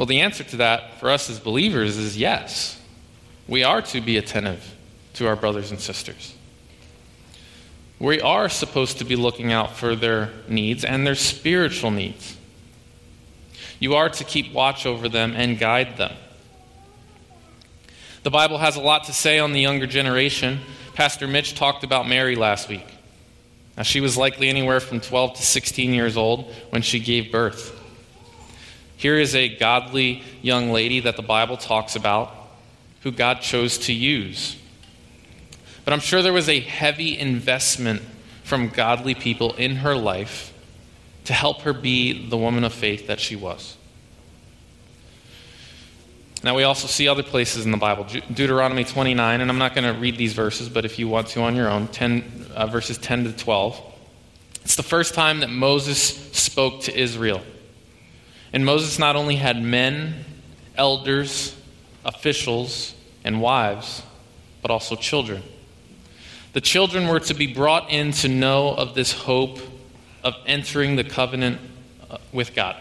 Well, 0.00 0.06
the 0.06 0.22
answer 0.22 0.44
to 0.44 0.56
that 0.56 0.98
for 0.98 1.10
us 1.10 1.28
as 1.28 1.38
believers 1.38 1.98
is 1.98 2.16
yes. 2.16 2.80
We 3.46 3.64
are 3.64 3.82
to 3.82 4.00
be 4.00 4.16
attentive 4.16 4.64
to 5.12 5.26
our 5.26 5.36
brothers 5.36 5.72
and 5.72 5.78
sisters. 5.78 6.34
We 7.98 8.18
are 8.22 8.48
supposed 8.48 8.96
to 9.00 9.04
be 9.04 9.14
looking 9.14 9.52
out 9.52 9.76
for 9.76 9.94
their 9.94 10.30
needs 10.48 10.86
and 10.86 11.06
their 11.06 11.14
spiritual 11.14 11.90
needs. 11.90 12.34
You 13.78 13.94
are 13.96 14.08
to 14.08 14.24
keep 14.24 14.54
watch 14.54 14.86
over 14.86 15.06
them 15.06 15.34
and 15.36 15.58
guide 15.58 15.98
them. 15.98 16.16
The 18.22 18.30
Bible 18.30 18.56
has 18.56 18.76
a 18.76 18.80
lot 18.80 19.04
to 19.04 19.12
say 19.12 19.38
on 19.38 19.52
the 19.52 19.60
younger 19.60 19.86
generation. 19.86 20.60
Pastor 20.94 21.26
Mitch 21.26 21.56
talked 21.56 21.84
about 21.84 22.08
Mary 22.08 22.36
last 22.36 22.70
week. 22.70 22.86
Now, 23.76 23.82
she 23.82 24.00
was 24.00 24.16
likely 24.16 24.48
anywhere 24.48 24.80
from 24.80 25.00
12 25.00 25.34
to 25.34 25.42
16 25.42 25.92
years 25.92 26.16
old 26.16 26.50
when 26.70 26.80
she 26.80 27.00
gave 27.00 27.30
birth. 27.30 27.76
Here 29.00 29.18
is 29.18 29.34
a 29.34 29.48
godly 29.48 30.22
young 30.42 30.72
lady 30.72 31.00
that 31.00 31.16
the 31.16 31.22
Bible 31.22 31.56
talks 31.56 31.96
about 31.96 32.34
who 33.00 33.10
God 33.10 33.40
chose 33.40 33.78
to 33.78 33.94
use. 33.94 34.56
But 35.86 35.94
I'm 35.94 36.00
sure 36.00 36.20
there 36.20 36.34
was 36.34 36.50
a 36.50 36.60
heavy 36.60 37.18
investment 37.18 38.02
from 38.44 38.68
godly 38.68 39.14
people 39.14 39.54
in 39.54 39.76
her 39.76 39.96
life 39.96 40.52
to 41.24 41.32
help 41.32 41.62
her 41.62 41.72
be 41.72 42.28
the 42.28 42.36
woman 42.36 42.62
of 42.62 42.74
faith 42.74 43.06
that 43.06 43.20
she 43.20 43.36
was. 43.36 43.78
Now, 46.44 46.54
we 46.54 46.64
also 46.64 46.86
see 46.86 47.08
other 47.08 47.22
places 47.22 47.64
in 47.64 47.70
the 47.70 47.78
Bible. 47.78 48.04
Deuteronomy 48.34 48.84
29, 48.84 49.40
and 49.40 49.50
I'm 49.50 49.56
not 49.56 49.74
going 49.74 49.94
to 49.94 49.98
read 49.98 50.18
these 50.18 50.34
verses, 50.34 50.68
but 50.68 50.84
if 50.84 50.98
you 50.98 51.08
want 51.08 51.28
to 51.28 51.40
on 51.40 51.56
your 51.56 51.70
own, 51.70 51.88
10, 51.88 52.48
uh, 52.54 52.66
verses 52.66 52.98
10 52.98 53.24
to 53.24 53.32
12. 53.32 53.80
It's 54.62 54.76
the 54.76 54.82
first 54.82 55.14
time 55.14 55.40
that 55.40 55.48
Moses 55.48 56.02
spoke 56.36 56.82
to 56.82 56.94
Israel. 56.94 57.40
And 58.52 58.64
Moses 58.64 58.98
not 58.98 59.16
only 59.16 59.36
had 59.36 59.62
men, 59.62 60.24
elders, 60.76 61.56
officials, 62.04 62.94
and 63.24 63.40
wives, 63.40 64.02
but 64.62 64.70
also 64.70 64.96
children. 64.96 65.42
The 66.52 66.60
children 66.60 67.06
were 67.06 67.20
to 67.20 67.34
be 67.34 67.46
brought 67.46 67.90
in 67.90 68.12
to 68.12 68.28
know 68.28 68.70
of 68.70 68.94
this 68.94 69.12
hope 69.12 69.58
of 70.24 70.34
entering 70.46 70.96
the 70.96 71.04
covenant 71.04 71.60
uh, 72.10 72.18
with 72.32 72.54
God. 72.54 72.76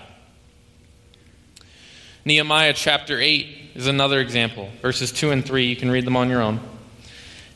Nehemiah 2.25 2.73
chapter 2.73 3.19
8 3.19 3.71
is 3.75 3.87
another 3.87 4.19
example. 4.19 4.69
Verses 4.81 5.11
2 5.11 5.31
and 5.31 5.45
3, 5.45 5.65
you 5.65 5.75
can 5.75 5.89
read 5.91 6.05
them 6.05 6.17
on 6.17 6.29
your 6.29 6.41
own. 6.41 6.59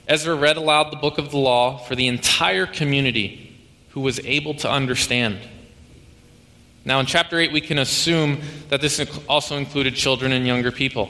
Ezra 0.08 0.36
read 0.36 0.58
aloud 0.58 0.92
the 0.92 0.98
book 0.98 1.18
of 1.18 1.32
the 1.32 1.38
law 1.38 1.78
for 1.78 1.96
the 1.96 2.08
entire 2.08 2.66
community 2.66 3.56
who 3.90 4.02
was 4.02 4.20
able 4.22 4.54
to 4.56 4.70
understand. 4.70 5.40
Now, 6.86 7.00
in 7.00 7.06
chapter 7.06 7.40
8, 7.40 7.52
we 7.52 7.62
can 7.62 7.80
assume 7.80 8.42
that 8.70 8.82
this 8.82 9.00
also 9.30 9.58
included 9.58 9.96
children 9.96 10.34
and 10.34 10.46
younger 10.46 10.72
people. 10.72 11.10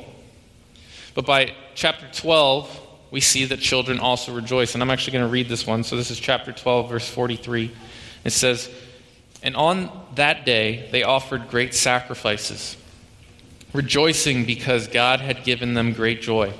But 1.15 1.25
by 1.25 1.53
chapter 1.73 2.07
12, 2.13 2.79
we 3.09 3.21
see 3.21 3.45
that 3.45 3.59
children 3.59 3.99
also 3.99 4.33
rejoice. 4.33 4.73
And 4.73 4.83
I'm 4.83 4.89
actually 4.89 5.13
going 5.13 5.25
to 5.25 5.31
read 5.31 5.49
this 5.49 5.65
one. 5.65 5.83
So 5.83 5.95
this 5.95 6.11
is 6.11 6.19
chapter 6.19 6.51
12, 6.51 6.89
verse 6.89 7.09
43. 7.09 7.71
It 8.23 8.31
says, 8.31 8.69
And 9.41 9.55
on 9.55 9.89
that 10.15 10.45
day 10.45 10.89
they 10.91 11.03
offered 11.03 11.49
great 11.49 11.73
sacrifices, 11.73 12.77
rejoicing 13.73 14.45
because 14.45 14.87
God 14.87 15.21
had 15.21 15.43
given 15.43 15.73
them 15.73 15.93
great 15.93 16.21
joy. 16.21 16.53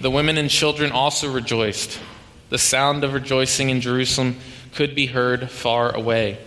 The 0.00 0.10
women 0.10 0.38
and 0.38 0.50
children 0.50 0.92
also 0.92 1.30
rejoiced. 1.30 2.00
The 2.48 2.58
sound 2.58 3.04
of 3.04 3.12
rejoicing 3.14 3.70
in 3.70 3.80
Jerusalem 3.80 4.36
could 4.74 4.94
be 4.94 5.06
heard 5.06 5.50
far 5.50 5.94
away. 5.94 6.38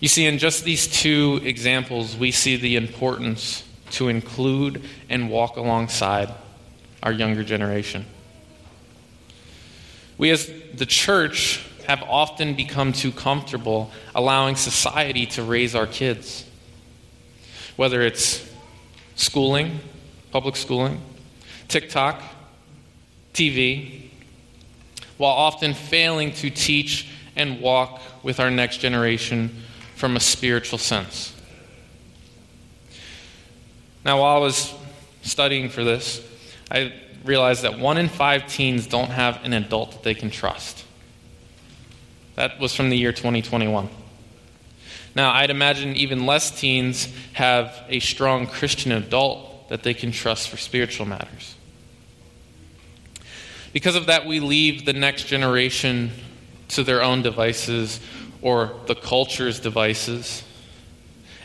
You 0.00 0.08
see, 0.08 0.26
in 0.26 0.38
just 0.38 0.64
these 0.64 0.86
two 0.86 1.40
examples, 1.42 2.16
we 2.16 2.30
see 2.30 2.56
the 2.56 2.76
importance 2.76 3.64
to 3.92 4.08
include 4.08 4.82
and 5.08 5.30
walk 5.30 5.56
alongside 5.56 6.34
our 7.02 7.12
younger 7.12 7.42
generation. 7.42 8.04
We, 10.18 10.30
as 10.30 10.50
the 10.74 10.86
church, 10.86 11.64
have 11.86 12.02
often 12.02 12.54
become 12.54 12.92
too 12.92 13.12
comfortable 13.12 13.90
allowing 14.14 14.56
society 14.56 15.24
to 15.26 15.42
raise 15.42 15.74
our 15.74 15.86
kids. 15.86 16.44
Whether 17.76 18.02
it's 18.02 18.46
schooling, 19.14 19.78
public 20.30 20.56
schooling, 20.56 21.00
TikTok, 21.68 22.22
TV, 23.32 24.10
while 25.16 25.32
often 25.32 25.74
failing 25.74 26.32
to 26.32 26.50
teach 26.50 27.08
and 27.36 27.60
walk 27.60 28.00
with 28.22 28.40
our 28.40 28.50
next 28.50 28.78
generation 28.78 29.62
from 29.96 30.14
a 30.14 30.20
spiritual 30.20 30.78
sense. 30.78 31.34
Now, 34.04 34.20
while 34.20 34.36
I 34.36 34.40
was 34.40 34.72
studying 35.22 35.68
for 35.68 35.82
this, 35.82 36.24
I 36.70 36.92
realized 37.24 37.62
that 37.62 37.78
one 37.78 37.96
in 37.98 38.08
five 38.08 38.46
teens 38.46 38.86
don't 38.86 39.10
have 39.10 39.42
an 39.42 39.52
adult 39.52 39.92
that 39.92 40.02
they 40.04 40.14
can 40.14 40.30
trust. 40.30 40.84
That 42.36 42.60
was 42.60 42.74
from 42.74 42.90
the 42.90 42.96
year 42.96 43.10
2021. 43.10 43.88
Now, 45.14 45.32
I'd 45.32 45.50
imagine 45.50 45.96
even 45.96 46.26
less 46.26 46.50
teens 46.50 47.08
have 47.32 47.82
a 47.88 47.98
strong 47.98 48.46
Christian 48.46 48.92
adult 48.92 49.70
that 49.70 49.82
they 49.82 49.94
can 49.94 50.12
trust 50.12 50.50
for 50.50 50.58
spiritual 50.58 51.06
matters. 51.06 51.54
Because 53.72 53.96
of 53.96 54.06
that, 54.06 54.26
we 54.26 54.40
leave 54.40 54.84
the 54.84 54.92
next 54.92 55.24
generation 55.24 56.10
to 56.68 56.84
their 56.84 57.02
own 57.02 57.22
devices 57.22 57.98
or 58.46 58.72
the 58.86 58.94
culture's 58.94 59.58
devices. 59.58 60.44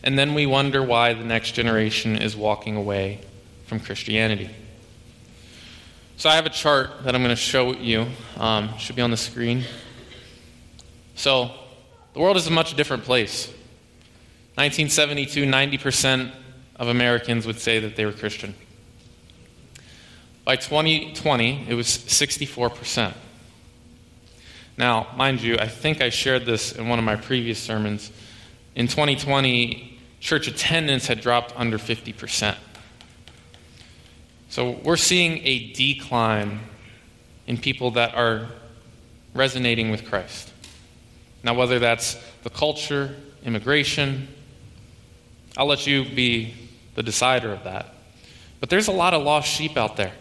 And 0.03 0.20
then 0.20 0.36
we 0.36 0.46
wonder 0.46 0.84
why 0.84 1.13
the 1.13 1.24
next 1.24 1.53
generation 1.53 2.15
is 2.15 2.36
walking 2.36 2.75
away 2.75 3.22
from 3.65 3.79
Christianity. 3.79 4.51
So 6.17 6.29
I 6.29 6.36
have 6.36 6.46
a 6.46 6.51
chart 6.51 7.03
that 7.03 7.15
I'm 7.15 7.24
going 7.24 7.36
to 7.36 7.41
show 7.41 7.74
you. 7.74 8.05
Um, 8.38 8.77
should 8.77 8.96
be 8.96 9.01
on 9.01 9.10
the 9.10 9.17
screen. 9.17 9.63
So 11.15 11.50
the 12.13 12.20
world 12.20 12.38
is 12.38 12.46
a 12.46 12.51
much 12.51 12.75
different 12.75 13.03
place. 13.03 13.48
1972, 14.53 15.46
90% 15.46 16.31
of 16.75 16.88
Americans 16.88 17.48
would 17.48 17.60
say 17.60 17.79
that 17.79 17.96
they 17.96 18.05
were 18.05 18.12
Christian. 18.12 18.53
By 20.46 20.55
2020, 20.55 21.65
it 21.67 21.74
was 21.74 21.88
64%. 21.88 23.15
Now, 24.81 25.09
mind 25.15 25.43
you, 25.43 25.59
I 25.59 25.67
think 25.67 26.01
I 26.01 26.09
shared 26.09 26.47
this 26.47 26.71
in 26.71 26.89
one 26.89 26.97
of 26.97 27.05
my 27.05 27.15
previous 27.15 27.59
sermons. 27.59 28.11
In 28.73 28.88
2020, 28.88 30.00
church 30.19 30.47
attendance 30.47 31.05
had 31.05 31.21
dropped 31.21 31.53
under 31.55 31.77
50%. 31.77 32.55
So 34.50 34.71
we're 34.83 34.97
seeing 34.97 35.38
a 35.45 35.71
decline 35.73 36.61
in 37.45 37.59
people 37.59 37.91
that 37.91 38.15
are 38.15 38.47
resonating 39.35 39.91
with 39.91 40.03
Christ. 40.09 40.51
Now, 41.43 41.53
whether 41.53 41.77
that's 41.77 42.17
the 42.41 42.50
culture, 42.50 43.13
immigration, 43.45 44.29
I'll 45.57 45.67
let 45.67 45.85
you 45.85 46.05
be 46.05 46.55
the 46.95 47.03
decider 47.03 47.53
of 47.53 47.65
that. 47.65 47.93
But 48.59 48.71
there's 48.71 48.88
a 48.88 48.91
lot 48.91 49.13
of 49.13 49.21
lost 49.21 49.47
sheep 49.47 49.77
out 49.77 49.95
there, 49.95 50.13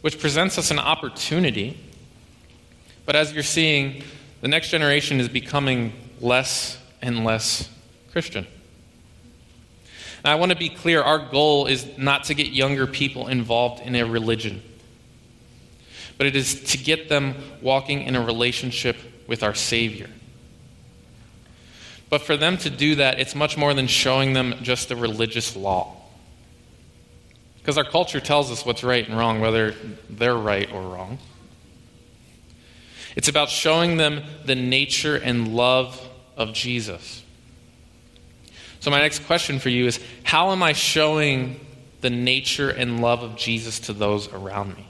which 0.00 0.18
presents 0.18 0.56
us 0.56 0.70
an 0.70 0.78
opportunity 0.78 1.78
but 3.04 3.16
as 3.16 3.32
you're 3.32 3.42
seeing, 3.42 4.02
the 4.40 4.48
next 4.48 4.70
generation 4.70 5.20
is 5.20 5.28
becoming 5.28 5.92
less 6.20 6.78
and 7.00 7.24
less 7.24 7.68
Christian. 8.12 8.46
Now, 10.24 10.32
I 10.32 10.34
want 10.36 10.52
to 10.52 10.58
be 10.58 10.68
clear 10.68 11.02
our 11.02 11.18
goal 11.18 11.66
is 11.66 11.86
not 11.98 12.24
to 12.24 12.34
get 12.34 12.48
younger 12.48 12.86
people 12.86 13.28
involved 13.28 13.82
in 13.82 13.96
a 13.96 14.04
religion, 14.04 14.62
but 16.16 16.26
it 16.26 16.36
is 16.36 16.62
to 16.64 16.78
get 16.78 17.08
them 17.08 17.34
walking 17.60 18.02
in 18.02 18.14
a 18.14 18.24
relationship 18.24 18.96
with 19.26 19.42
our 19.42 19.54
Savior. 19.54 20.08
But 22.08 22.22
for 22.22 22.36
them 22.36 22.58
to 22.58 22.70
do 22.70 22.96
that, 22.96 23.18
it's 23.18 23.34
much 23.34 23.56
more 23.56 23.72
than 23.74 23.86
showing 23.86 24.34
them 24.34 24.56
just 24.62 24.88
the 24.88 24.96
religious 24.96 25.56
law. 25.56 25.96
Because 27.58 27.78
our 27.78 27.84
culture 27.84 28.20
tells 28.20 28.50
us 28.50 28.66
what's 28.66 28.84
right 28.84 29.08
and 29.08 29.16
wrong, 29.16 29.40
whether 29.40 29.74
they're 30.10 30.36
right 30.36 30.70
or 30.72 30.82
wrong. 30.82 31.18
It's 33.16 33.28
about 33.28 33.50
showing 33.50 33.96
them 33.96 34.22
the 34.44 34.54
nature 34.54 35.16
and 35.16 35.54
love 35.54 36.00
of 36.36 36.52
Jesus. 36.52 37.22
So, 38.80 38.90
my 38.90 39.00
next 39.00 39.26
question 39.26 39.58
for 39.58 39.68
you 39.68 39.86
is 39.86 40.00
How 40.24 40.50
am 40.52 40.62
I 40.62 40.72
showing 40.72 41.60
the 42.00 42.10
nature 42.10 42.70
and 42.70 43.00
love 43.00 43.22
of 43.22 43.36
Jesus 43.36 43.80
to 43.80 43.92
those 43.92 44.32
around 44.32 44.76
me? 44.76 44.88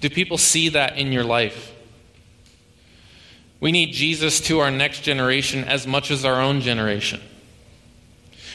Do 0.00 0.10
people 0.10 0.38
see 0.38 0.70
that 0.70 0.98
in 0.98 1.12
your 1.12 1.24
life? 1.24 1.72
We 3.60 3.70
need 3.70 3.92
Jesus 3.92 4.40
to 4.42 4.58
our 4.58 4.72
next 4.72 5.02
generation 5.02 5.62
as 5.64 5.86
much 5.86 6.10
as 6.10 6.24
our 6.24 6.40
own 6.40 6.60
generation. 6.60 7.20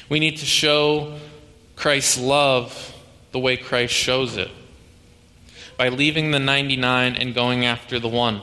We 0.10 0.20
need 0.20 0.38
to 0.38 0.46
show 0.46 1.18
Christ's 1.78 2.20
love 2.20 2.94
the 3.32 3.40
way 3.40 3.56
Christ 3.56 3.94
shows 3.94 4.36
it 4.36 4.52
by 5.78 5.90
leaving 5.90 6.32
the 6.32 6.40
99 6.40 7.16
and 7.16 7.34
going 7.36 7.66
after 7.66 8.00
the 8.00 8.08
one, 8.08 8.42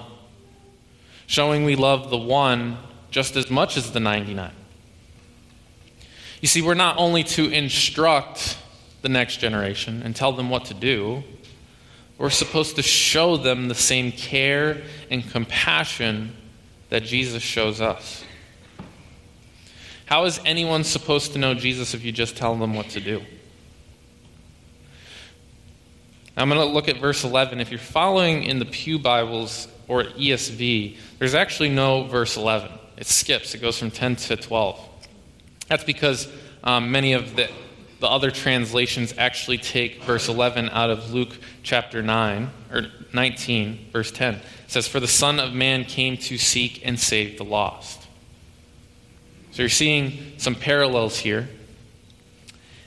showing 1.26 1.64
we 1.64 1.74
love 1.74 2.10
the 2.10 2.16
one 2.16 2.78
just 3.10 3.36
as 3.36 3.50
much 3.50 3.76
as 3.76 3.92
the 3.92 4.00
99. 4.00 4.52
You 6.40 6.48
see, 6.48 6.62
we're 6.62 6.74
not 6.74 6.96
only 6.98 7.24
to 7.24 7.50
instruct 7.50 8.58
the 9.02 9.08
next 9.08 9.38
generation 9.38 10.02
and 10.02 10.14
tell 10.14 10.32
them 10.32 10.48
what 10.50 10.66
to 10.66 10.74
do, 10.74 11.24
we're 12.18 12.30
supposed 12.30 12.76
to 12.76 12.82
show 12.82 13.36
them 13.36 13.68
the 13.68 13.74
same 13.74 14.12
care 14.12 14.82
and 15.10 15.28
compassion 15.28 16.36
that 16.90 17.02
Jesus 17.02 17.42
shows 17.42 17.80
us. 17.80 18.24
How 20.06 20.24
is 20.24 20.38
anyone 20.44 20.84
supposed 20.84 21.32
to 21.32 21.38
know 21.38 21.54
Jesus 21.54 21.94
if 21.94 22.04
you 22.04 22.12
just 22.12 22.36
tell 22.36 22.54
them 22.56 22.74
what 22.74 22.90
to 22.90 23.00
do? 23.00 23.22
I'm 26.36 26.48
going 26.48 26.60
to 26.60 26.66
look 26.66 26.88
at 26.88 26.98
verse 26.98 27.22
11. 27.22 27.60
If 27.60 27.70
you're 27.70 27.78
following 27.78 28.42
in 28.42 28.58
the 28.58 28.64
Pew 28.64 28.98
Bibles 28.98 29.68
or 29.86 30.02
ESV, 30.02 30.96
there's 31.18 31.34
actually 31.34 31.68
no 31.68 32.04
verse 32.04 32.36
11. 32.36 32.70
It 32.96 33.06
skips, 33.06 33.54
it 33.54 33.58
goes 33.58 33.78
from 33.78 33.92
10 33.92 34.16
to 34.16 34.36
12. 34.36 34.80
That's 35.68 35.84
because 35.84 36.28
um, 36.64 36.90
many 36.90 37.12
of 37.12 37.36
the, 37.36 37.48
the 38.00 38.08
other 38.08 38.32
translations 38.32 39.14
actually 39.16 39.58
take 39.58 40.02
verse 40.02 40.28
11 40.28 40.70
out 40.70 40.90
of 40.90 41.12
Luke 41.12 41.36
chapter 41.62 42.02
9, 42.02 42.50
or 42.72 42.86
19, 43.12 43.90
verse 43.92 44.10
10. 44.10 44.34
It 44.34 44.42
says, 44.66 44.88
For 44.88 44.98
the 44.98 45.08
Son 45.08 45.38
of 45.38 45.52
Man 45.52 45.84
came 45.84 46.16
to 46.16 46.36
seek 46.36 46.84
and 46.84 46.98
save 46.98 47.38
the 47.38 47.44
lost. 47.44 48.02
So 49.52 49.62
you're 49.62 49.68
seeing 49.68 50.32
some 50.38 50.56
parallels 50.56 51.16
here. 51.16 51.48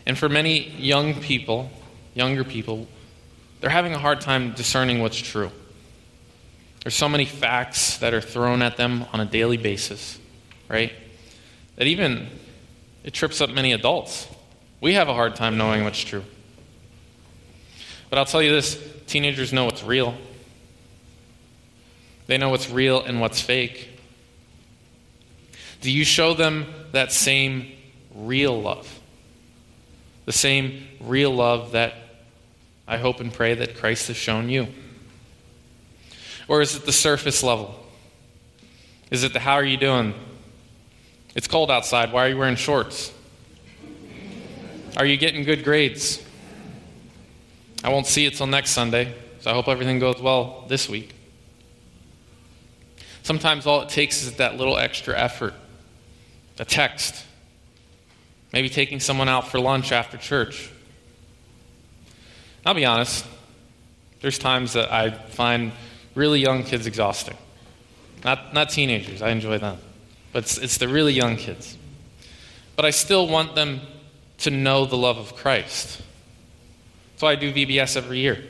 And 0.05 0.17
for 0.17 0.27
many 0.27 0.69
young 0.71 1.13
people, 1.21 1.69
younger 2.13 2.43
people, 2.43 2.87
they're 3.59 3.69
having 3.69 3.93
a 3.93 3.99
hard 3.99 4.21
time 4.21 4.53
discerning 4.53 5.01
what's 5.01 5.17
true. 5.17 5.51
There's 6.83 6.95
so 6.95 7.09
many 7.09 7.25
facts 7.25 7.97
that 7.97 8.13
are 8.13 8.21
thrown 8.21 8.61
at 8.61 8.77
them 8.77 9.05
on 9.11 9.19
a 9.19 9.25
daily 9.25 9.57
basis, 9.57 10.19
right? 10.69 10.93
That 11.75 11.87
even 11.87 12.29
it 13.03 13.13
trips 13.13 13.41
up 13.41 13.49
many 13.49 13.73
adults. 13.73 14.27
We 14.79 14.93
have 14.93 15.09
a 15.09 15.13
hard 15.13 15.35
time 15.35 15.57
knowing 15.57 15.83
what's 15.83 15.99
true. 15.99 16.23
But 18.09 18.19
I'll 18.19 18.25
tell 18.25 18.41
you 18.41 18.51
this 18.51 18.81
teenagers 19.07 19.51
know 19.51 19.65
what's 19.65 19.83
real. 19.83 20.15
They 22.27 22.37
know 22.37 22.49
what's 22.49 22.69
real 22.69 23.01
and 23.03 23.19
what's 23.19 23.41
fake. 23.41 23.89
Do 25.81 25.91
you 25.91 26.03
show 26.05 26.33
them 26.33 26.65
that 26.91 27.11
same 27.11 27.71
real 28.13 28.61
love? 28.61 28.99
The 30.25 30.33
same 30.33 30.87
real 30.99 31.31
love 31.31 31.71
that 31.71 31.93
I 32.87 32.97
hope 32.97 33.19
and 33.19 33.33
pray 33.33 33.53
that 33.53 33.75
Christ 33.75 34.07
has 34.07 34.17
shown 34.17 34.49
you? 34.49 34.67
Or 36.47 36.61
is 36.61 36.75
it 36.75 36.85
the 36.85 36.93
surface 36.93 37.43
level? 37.43 37.75
Is 39.11 39.23
it 39.23 39.33
the 39.33 39.39
how 39.39 39.53
are 39.53 39.65
you 39.65 39.77
doing? 39.77 40.13
It's 41.35 41.47
cold 41.47 41.69
outside. 41.69 42.11
Why 42.11 42.25
are 42.25 42.29
you 42.29 42.37
wearing 42.37 42.55
shorts? 42.55 43.13
Are 44.95 45.05
you 45.05 45.17
getting 45.17 45.43
good 45.43 45.63
grades? 45.63 46.23
I 47.83 47.89
won't 47.89 48.07
see 48.07 48.23
you 48.23 48.31
till 48.31 48.47
next 48.47 48.71
Sunday, 48.71 49.13
so 49.41 49.51
I 49.51 49.53
hope 49.53 49.67
everything 49.67 49.99
goes 49.99 50.21
well 50.21 50.65
this 50.67 50.89
week. 50.89 51.13
Sometimes 53.23 53.67
all 53.67 53.81
it 53.81 53.89
takes 53.89 54.23
is 54.23 54.33
that 54.37 54.57
little 54.57 54.77
extra 54.77 55.17
effort 55.17 55.53
a 56.59 56.65
text, 56.65 57.23
maybe 58.51 58.69
taking 58.69 58.99
someone 58.99 59.29
out 59.29 59.47
for 59.47 59.59
lunch 59.59 59.91
after 59.91 60.17
church. 60.17 60.71
I'll 62.67 62.73
be 62.73 62.83
honest, 62.83 63.25
there's 64.19 64.37
times 64.37 64.73
that 64.73 64.91
I 64.91 65.11
find 65.11 65.71
really 66.15 66.41
young 66.41 66.63
kids 66.63 66.85
exhausting. 66.85 67.37
Not, 68.25 68.53
not 68.53 68.69
teenagers, 68.69 69.21
I 69.21 69.29
enjoy 69.29 69.57
them, 69.57 69.77
but 70.33 70.43
it's, 70.43 70.57
it's 70.57 70.77
the 70.77 70.89
really 70.89 71.13
young 71.13 71.37
kids. 71.37 71.77
But 72.75 72.83
I 72.83 72.89
still 72.89 73.25
want 73.25 73.55
them 73.55 73.79
to 74.39 74.51
know 74.51 74.85
the 74.85 74.97
love 74.97 75.17
of 75.17 75.33
Christ. 75.37 76.01
So 77.15 77.25
I 77.25 77.35
do 77.35 77.53
VBS 77.53 77.95
every 77.95 78.19
year. 78.19 78.43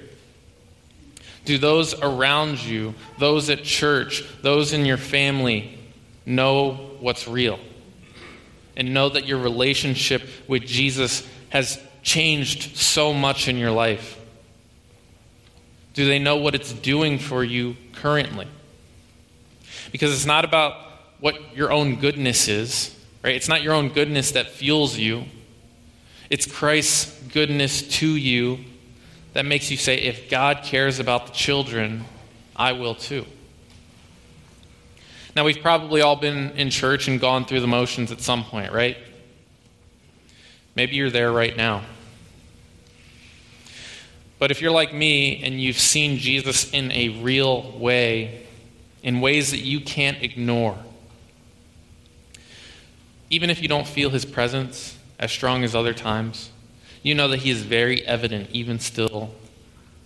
Do 1.45 1.59
those 1.59 1.93
around 1.93 2.63
you, 2.63 2.95
those 3.19 3.51
at 3.51 3.63
church, 3.63 4.23
those 4.41 4.73
in 4.73 4.83
your 4.87 4.97
family, 4.97 5.77
know 6.25 6.73
what's 6.99 7.27
real? 7.27 7.59
and 8.77 8.93
know 8.93 9.09
that 9.09 9.25
your 9.25 9.39
relationship 9.39 10.21
with 10.47 10.63
Jesus 10.63 11.27
has 11.49 11.81
changed 12.07 12.77
so 12.77 13.13
much 13.13 13.49
in 13.49 13.57
your 13.57 13.71
life? 13.71 14.17
Do 15.93 16.07
they 16.07 16.19
know 16.19 16.37
what 16.37 16.55
it's 16.55 16.71
doing 16.71 17.19
for 17.19 17.43
you 17.43 17.75
currently? 17.91 18.47
Because 19.91 20.13
it's 20.13 20.25
not 20.25 20.45
about 20.45 20.77
what 21.19 21.35
your 21.53 21.69
own 21.69 21.97
goodness 21.97 22.47
is, 22.47 22.97
right? 23.23 23.35
It's 23.35 23.49
not 23.49 23.61
your 23.61 23.73
own 23.73 23.89
goodness 23.89 24.31
that 24.31 24.51
fuels 24.51 24.97
you. 24.97 25.25
It's 26.29 26.45
Christ's 26.45 27.21
goodness 27.33 27.81
to 27.99 28.07
you 28.07 28.59
that 29.33 29.45
makes 29.45 29.69
you 29.69 29.75
say, 29.75 29.97
if 29.97 30.29
God 30.29 30.61
cares 30.63 30.99
about 30.99 31.27
the 31.27 31.33
children, 31.33 32.05
I 32.55 32.71
will 32.71 32.95
too. 32.95 33.25
Now, 35.35 35.43
we've 35.43 35.61
probably 35.61 36.01
all 36.01 36.15
been 36.15 36.51
in 36.51 36.69
church 36.69 37.09
and 37.09 37.19
gone 37.19 37.43
through 37.43 37.59
the 37.59 37.67
motions 37.67 38.13
at 38.13 38.21
some 38.21 38.45
point, 38.45 38.71
right? 38.71 38.97
Maybe 40.73 40.95
you're 40.95 41.11
there 41.11 41.33
right 41.33 41.55
now. 41.57 41.83
But 44.39 44.51
if 44.51 44.61
you're 44.61 44.71
like 44.71 44.93
me 44.93 45.43
and 45.43 45.59
you've 45.61 45.79
seen 45.79 46.17
Jesus 46.17 46.71
in 46.71 46.91
a 46.91 47.09
real 47.09 47.71
way, 47.71 48.45
in 49.01 49.19
ways 49.19 49.51
that 49.51 49.59
you 49.59 49.81
can't 49.81 50.21
ignore, 50.21 50.77
even 53.29 53.49
if 53.49 53.61
you 53.61 53.67
don't 53.67 53.87
feel 53.87 54.09
his 54.09 54.25
presence 54.25 54.97
as 55.19 55.31
strong 55.31 55.63
as 55.63 55.73
other 55.73 55.93
times, 55.93 56.51
you 57.01 57.15
know 57.15 57.27
that 57.29 57.37
he 57.37 57.49
is 57.49 57.63
very 57.63 58.05
evident 58.05 58.49
even 58.51 58.79
still 58.79 59.33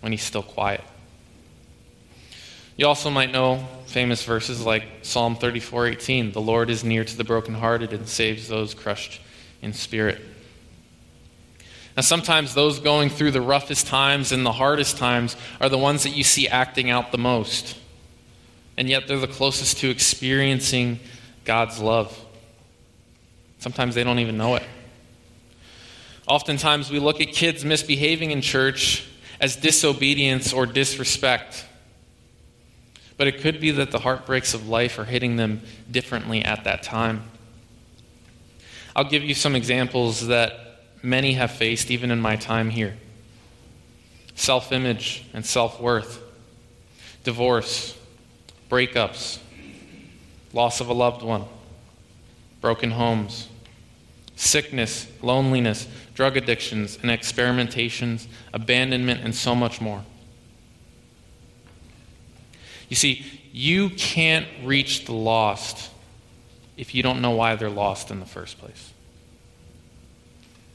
when 0.00 0.12
he's 0.12 0.22
still 0.22 0.42
quiet. 0.42 0.82
You 2.76 2.86
also 2.86 3.10
might 3.10 3.30
know 3.30 3.66
famous 3.86 4.24
verses 4.24 4.64
like 4.64 4.84
Psalm 5.02 5.36
34:18, 5.36 6.32
"The 6.32 6.40
Lord 6.40 6.70
is 6.70 6.82
near 6.82 7.04
to 7.04 7.16
the 7.16 7.24
brokenhearted 7.24 7.92
and 7.92 8.08
saves 8.08 8.48
those 8.48 8.72
crushed 8.72 9.20
in 9.60 9.74
spirit." 9.74 10.20
Now, 11.96 12.02
sometimes 12.02 12.54
those 12.54 12.78
going 12.78 13.10
through 13.10 13.32
the 13.32 13.42
roughest 13.42 13.86
times 13.86 14.32
and 14.32 14.46
the 14.46 14.52
hardest 14.52 14.96
times 14.96 15.36
are 15.60 15.68
the 15.68 15.78
ones 15.78 16.04
that 16.04 16.16
you 16.16 16.24
see 16.24 16.48
acting 16.48 16.88
out 16.88 17.12
the 17.12 17.18
most. 17.18 17.78
And 18.78 18.88
yet 18.88 19.06
they're 19.06 19.18
the 19.18 19.26
closest 19.26 19.78
to 19.78 19.90
experiencing 19.90 21.00
God's 21.44 21.78
love. 21.78 22.18
Sometimes 23.58 23.94
they 23.94 24.04
don't 24.04 24.18
even 24.20 24.38
know 24.38 24.54
it. 24.54 24.64
Oftentimes 26.26 26.90
we 26.90 26.98
look 26.98 27.20
at 27.20 27.28
kids 27.28 27.64
misbehaving 27.64 28.30
in 28.30 28.40
church 28.40 29.06
as 29.40 29.56
disobedience 29.56 30.52
or 30.52 30.64
disrespect. 30.64 31.66
But 33.18 33.26
it 33.26 33.40
could 33.40 33.60
be 33.60 33.70
that 33.72 33.90
the 33.90 33.98
heartbreaks 33.98 34.54
of 34.54 34.68
life 34.68 34.98
are 34.98 35.04
hitting 35.04 35.36
them 35.36 35.60
differently 35.90 36.42
at 36.42 36.64
that 36.64 36.82
time. 36.82 37.24
I'll 38.96 39.04
give 39.04 39.22
you 39.22 39.34
some 39.34 39.54
examples 39.54 40.26
that 40.28 40.71
many 41.02 41.34
have 41.34 41.50
faced 41.50 41.90
even 41.90 42.10
in 42.10 42.20
my 42.20 42.36
time 42.36 42.70
here 42.70 42.96
self 44.34 44.72
image 44.72 45.24
and 45.34 45.44
self 45.44 45.80
worth, 45.80 46.22
divorce, 47.24 47.96
breakups, 48.70 49.38
loss 50.52 50.80
of 50.80 50.88
a 50.88 50.92
loved 50.92 51.22
one, 51.22 51.44
broken 52.60 52.90
homes, 52.90 53.48
sickness, 54.36 55.06
loneliness, 55.20 55.86
drug 56.14 56.36
addictions 56.36 56.98
and 57.02 57.10
experimentations, 57.10 58.26
abandonment, 58.52 59.20
and 59.22 59.34
so 59.34 59.54
much 59.54 59.80
more. 59.80 60.04
You 62.88 62.96
see, 62.96 63.24
you 63.52 63.90
can't 63.90 64.46
reach 64.64 65.06
the 65.06 65.12
lost 65.12 65.90
if 66.76 66.94
you 66.94 67.02
don't 67.02 67.20
know 67.20 67.30
why 67.30 67.56
they're 67.56 67.70
lost 67.70 68.10
in 68.10 68.20
the 68.20 68.26
first 68.26 68.58
place. 68.58 68.91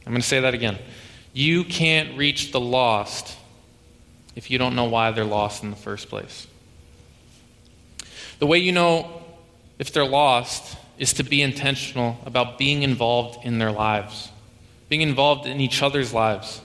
I'm 0.07 0.13
going 0.13 0.21
to 0.21 0.27
say 0.27 0.39
that 0.39 0.53
again. 0.53 0.79
You 1.33 1.65
can't 1.65 2.17
reach 2.17 2.53
the 2.53 2.61
lost 2.61 3.35
if 4.37 4.49
you 4.49 4.57
don't 4.57 4.73
know 4.73 4.85
why 4.85 5.11
they're 5.11 5.25
lost 5.25 5.63
in 5.63 5.69
the 5.69 5.75
first 5.75 6.07
place. 6.07 6.47
The 8.39 8.47
way 8.47 8.59
you 8.59 8.71
know 8.71 9.21
if 9.77 9.91
they're 9.91 10.07
lost 10.07 10.77
is 10.97 11.11
to 11.11 11.23
be 11.23 11.41
intentional 11.41 12.19
about 12.25 12.57
being 12.57 12.83
involved 12.83 13.45
in 13.45 13.59
their 13.59 13.73
lives, 13.73 14.29
being 14.87 15.01
involved 15.01 15.45
in 15.45 15.59
each 15.59 15.83
other's 15.83 16.13
lives. 16.13 16.61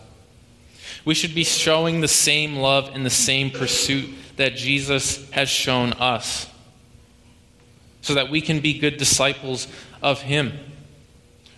We 1.04 1.14
should 1.14 1.34
be 1.34 1.42
showing 1.42 2.00
the 2.00 2.06
same 2.06 2.54
love 2.54 2.92
and 2.94 3.04
the 3.04 3.10
same 3.10 3.50
pursuit 3.50 4.08
that 4.36 4.54
Jesus 4.54 5.28
has 5.32 5.48
shown 5.48 5.94
us 5.94 6.48
so 8.02 8.14
that 8.14 8.30
we 8.30 8.40
can 8.40 8.60
be 8.60 8.78
good 8.78 8.98
disciples 8.98 9.66
of 10.00 10.22
Him. 10.22 10.52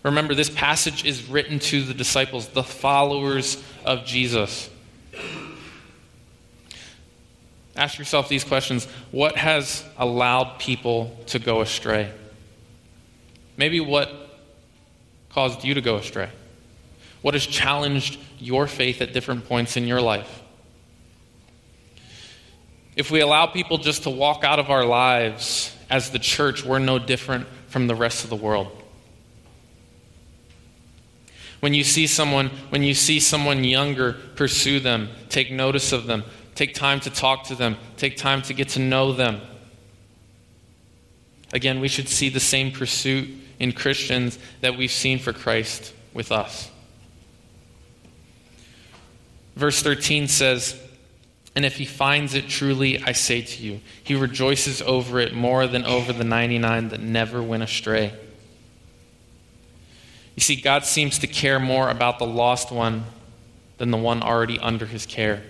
Remember, 0.05 0.35
this 0.35 0.51
passage 0.51 1.05
is 1.07 1.27
written 1.27 1.59
to 1.59 1.83
the 1.83 1.95
disciples, 1.95 2.49
the 2.49 2.63
followers 2.63 3.63
of 3.87 4.05
Jesus. 4.05 4.69
Ask 7.75 7.99
yourself 7.99 8.29
these 8.29 8.45
questions 8.45 8.85
What 9.11 9.37
has 9.37 9.83
allowed 9.99 10.59
people 10.59 11.19
to 11.29 11.39
go 11.39 11.63
astray? 11.63 12.13
Maybe 13.57 13.81
what 13.81 14.13
caused 15.31 15.65
you 15.65 15.75
to 15.75 15.81
go 15.81 15.97
astray? 15.97 16.29
What 17.23 17.35
has 17.35 17.47
challenged 17.47 18.19
your 18.39 18.67
faith 18.67 19.01
at 19.01 19.15
different 19.15 19.49
points 19.49 19.79
in 19.79 19.87
your 19.89 20.03
life? 20.03 20.43
If 22.95 23.11
we 23.11 23.21
allow 23.21 23.47
people 23.47 23.79
just 23.79 24.03
to 24.03 24.11
walk 24.11 24.45
out 24.45 24.59
of 24.59 24.71
our 24.71 24.85
lives 24.85 25.75
as 25.89 26.11
the 26.11 26.19
church, 26.19 26.63
we're 26.63 26.79
no 26.79 26.99
different 26.99 27.47
from 27.69 27.87
the 27.87 27.95
rest 27.95 28.23
of 28.23 28.31
the 28.31 28.37
world. 28.37 28.84
When 31.65 31.73
you 31.73 31.83
see 31.83 32.07
someone, 32.07 32.51
when 32.69 32.83
you 32.83 32.93
see 32.93 33.19
someone 33.19 33.65
younger, 33.65 34.13
pursue 34.37 34.81
them, 34.81 35.09
take 35.31 35.51
notice 35.51 35.93
of 35.93 36.05
them, 36.07 36.25
take 36.55 36.75
time 36.75 37.01
to 37.01 37.09
talk 37.09 37.45
to 37.45 37.55
them, 37.55 37.79
take 37.97 38.19
time 38.19 38.43
to 38.43 38.53
get 38.53 38.69
to 38.71 38.81
know 38.81 39.15
them. 39.15 39.41
Again, 41.55 41.81
we 41.81 41.89
should 41.89 42.07
see 42.11 42.29
the 42.29 42.39
same 42.39 42.71
pursuit 42.71 43.31
in 43.59 43.73
Christians 43.73 44.39
that 44.61 44.77
we've 44.77 44.93
seen 44.93 45.19
for 45.19 45.33
Christ 45.33 45.95
with 46.13 46.31
us. 46.31 46.71
Verse 49.57 49.83
13 49.83 50.29
says, 50.29 50.79
And 51.57 51.65
if 51.65 51.79
he 51.79 51.87
finds 51.87 52.35
it 52.35 52.47
truly, 52.47 53.03
I 53.03 53.13
say 53.13 53.41
to 53.41 53.63
you, 53.63 53.81
he 54.03 54.15
rejoices 54.15 54.83
over 54.83 55.19
it 55.19 55.33
more 55.33 55.67
than 55.67 55.87
over 55.87 56.13
the 56.13 56.25
99 56.25 56.91
that 56.91 57.01
never 57.01 57.43
went 57.43 57.63
astray. 57.63 58.13
You 60.35 60.41
see, 60.41 60.57
God 60.57 60.85
seems 60.85 61.19
to 61.21 61.27
care 61.27 61.61
more 61.61 61.89
about 61.89 62.19
the 62.19 62.27
lost 62.27 62.73
one 62.73 63.05
than 63.79 63.91
the 63.91 63.97
one 63.97 64.23
already 64.23 64.59
under 64.59 64.87
his 64.87 65.07
care. 65.07 65.43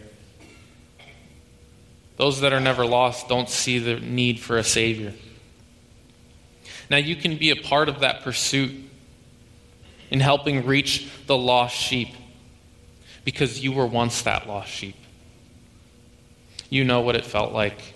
Those 2.16 2.40
that 2.40 2.52
are 2.52 2.60
never 2.60 2.86
lost 2.86 3.28
don't 3.28 3.48
see 3.48 3.78
the 3.78 3.98
need 3.98 4.38
for 4.38 4.56
a 4.56 4.64
Savior. 4.64 5.14
Now, 6.90 6.98
you 6.98 7.16
can 7.16 7.36
be 7.38 7.50
a 7.50 7.56
part 7.56 7.88
of 7.88 8.00
that 8.00 8.22
pursuit 8.22 8.72
in 10.10 10.20
helping 10.20 10.66
reach 10.66 11.10
the 11.26 11.36
lost 11.36 11.74
sheep 11.74 12.08
because 13.24 13.64
you 13.64 13.72
were 13.72 13.86
once 13.86 14.22
that 14.22 14.46
lost 14.46 14.70
sheep. 14.70 14.96
You 16.68 16.84
know 16.84 17.00
what 17.00 17.16
it 17.16 17.24
felt 17.24 17.52
like. 17.52 17.94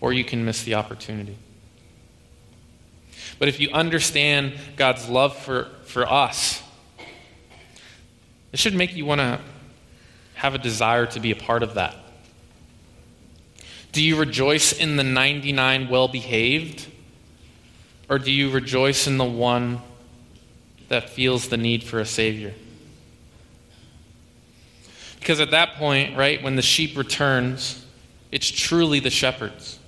Or 0.00 0.12
you 0.12 0.24
can 0.24 0.44
miss 0.44 0.62
the 0.64 0.74
opportunity. 0.74 1.36
But 3.38 3.48
if 3.48 3.60
you 3.60 3.70
understand 3.70 4.54
God's 4.76 5.08
love 5.08 5.36
for, 5.36 5.68
for 5.84 6.10
us, 6.10 6.62
it 8.52 8.58
should 8.58 8.74
make 8.74 8.96
you 8.96 9.04
want 9.04 9.20
to 9.20 9.40
have 10.34 10.54
a 10.54 10.58
desire 10.58 11.06
to 11.06 11.20
be 11.20 11.30
a 11.30 11.36
part 11.36 11.62
of 11.62 11.74
that. 11.74 11.96
Do 13.92 14.02
you 14.02 14.16
rejoice 14.16 14.72
in 14.72 14.96
the 14.96 15.04
99 15.04 15.88
well 15.88 16.08
behaved? 16.08 16.86
Or 18.08 18.18
do 18.18 18.30
you 18.30 18.50
rejoice 18.50 19.06
in 19.06 19.18
the 19.18 19.24
one 19.24 19.80
that 20.88 21.10
feels 21.10 21.48
the 21.48 21.56
need 21.56 21.82
for 21.82 21.98
a 21.98 22.06
Savior? 22.06 22.54
Because 25.18 25.40
at 25.40 25.50
that 25.50 25.74
point, 25.74 26.16
right, 26.16 26.42
when 26.42 26.56
the 26.56 26.62
sheep 26.62 26.96
returns, 26.96 27.84
it's 28.30 28.48
truly 28.48 29.00
the 29.00 29.10
shepherds. 29.10 29.78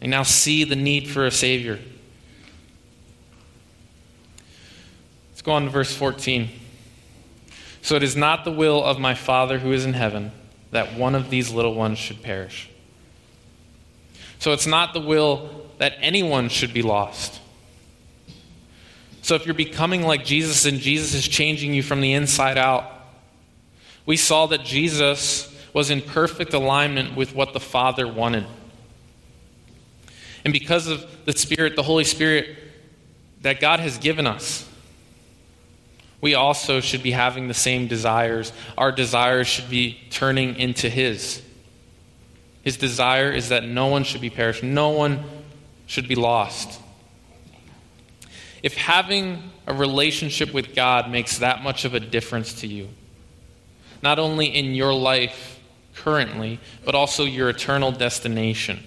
They 0.00 0.08
now 0.08 0.24
see 0.24 0.64
the 0.64 0.74
need 0.74 1.08
for 1.08 1.26
a 1.26 1.30
Savior. 1.30 1.78
Go 5.44 5.52
on 5.52 5.64
to 5.64 5.70
verse 5.70 5.94
14. 5.94 6.50
So 7.82 7.94
it 7.94 8.02
is 8.02 8.16
not 8.16 8.44
the 8.44 8.50
will 8.50 8.82
of 8.82 8.98
my 8.98 9.14
Father 9.14 9.58
who 9.58 9.72
is 9.72 9.84
in 9.84 9.92
heaven 9.92 10.32
that 10.70 10.94
one 10.94 11.14
of 11.14 11.30
these 11.30 11.52
little 11.52 11.74
ones 11.74 11.98
should 11.98 12.22
perish. 12.22 12.68
So 14.38 14.52
it's 14.52 14.66
not 14.66 14.92
the 14.92 15.00
will 15.00 15.70
that 15.78 15.94
anyone 16.00 16.48
should 16.48 16.72
be 16.72 16.82
lost. 16.82 17.40
So 19.22 19.34
if 19.34 19.46
you're 19.46 19.54
becoming 19.54 20.02
like 20.02 20.24
Jesus 20.24 20.66
and 20.66 20.78
Jesus 20.78 21.14
is 21.14 21.28
changing 21.28 21.72
you 21.72 21.82
from 21.82 22.00
the 22.00 22.12
inside 22.12 22.58
out, 22.58 22.90
we 24.06 24.16
saw 24.16 24.46
that 24.46 24.64
Jesus 24.64 25.54
was 25.72 25.90
in 25.90 26.00
perfect 26.00 26.52
alignment 26.54 27.16
with 27.16 27.34
what 27.34 27.52
the 27.52 27.60
Father 27.60 28.06
wanted. 28.06 28.44
And 30.44 30.52
because 30.52 30.88
of 30.88 31.06
the 31.24 31.32
Spirit, 31.32 31.74
the 31.74 31.82
Holy 31.82 32.04
Spirit 32.04 32.56
that 33.42 33.60
God 33.60 33.80
has 33.80 33.98
given 33.98 34.26
us, 34.26 34.68
we 36.20 36.34
also 36.34 36.80
should 36.80 37.02
be 37.02 37.10
having 37.10 37.48
the 37.48 37.54
same 37.54 37.86
desires. 37.86 38.52
Our 38.78 38.92
desires 38.92 39.46
should 39.46 39.68
be 39.68 39.98
turning 40.10 40.56
into 40.56 40.88
His. 40.88 41.42
His 42.62 42.76
desire 42.78 43.30
is 43.30 43.50
that 43.50 43.64
no 43.64 43.88
one 43.88 44.04
should 44.04 44.22
be 44.22 44.30
perished, 44.30 44.62
no 44.62 44.90
one 44.90 45.22
should 45.86 46.08
be 46.08 46.14
lost. 46.14 46.80
If 48.62 48.74
having 48.74 49.50
a 49.66 49.74
relationship 49.74 50.54
with 50.54 50.74
God 50.74 51.10
makes 51.10 51.38
that 51.38 51.62
much 51.62 51.84
of 51.84 51.92
a 51.92 52.00
difference 52.00 52.54
to 52.60 52.66
you, 52.66 52.88
not 54.02 54.18
only 54.18 54.46
in 54.46 54.74
your 54.74 54.94
life 54.94 55.60
currently, 55.94 56.58
but 56.84 56.94
also 56.94 57.24
your 57.24 57.50
eternal 57.50 57.92
destination, 57.92 58.82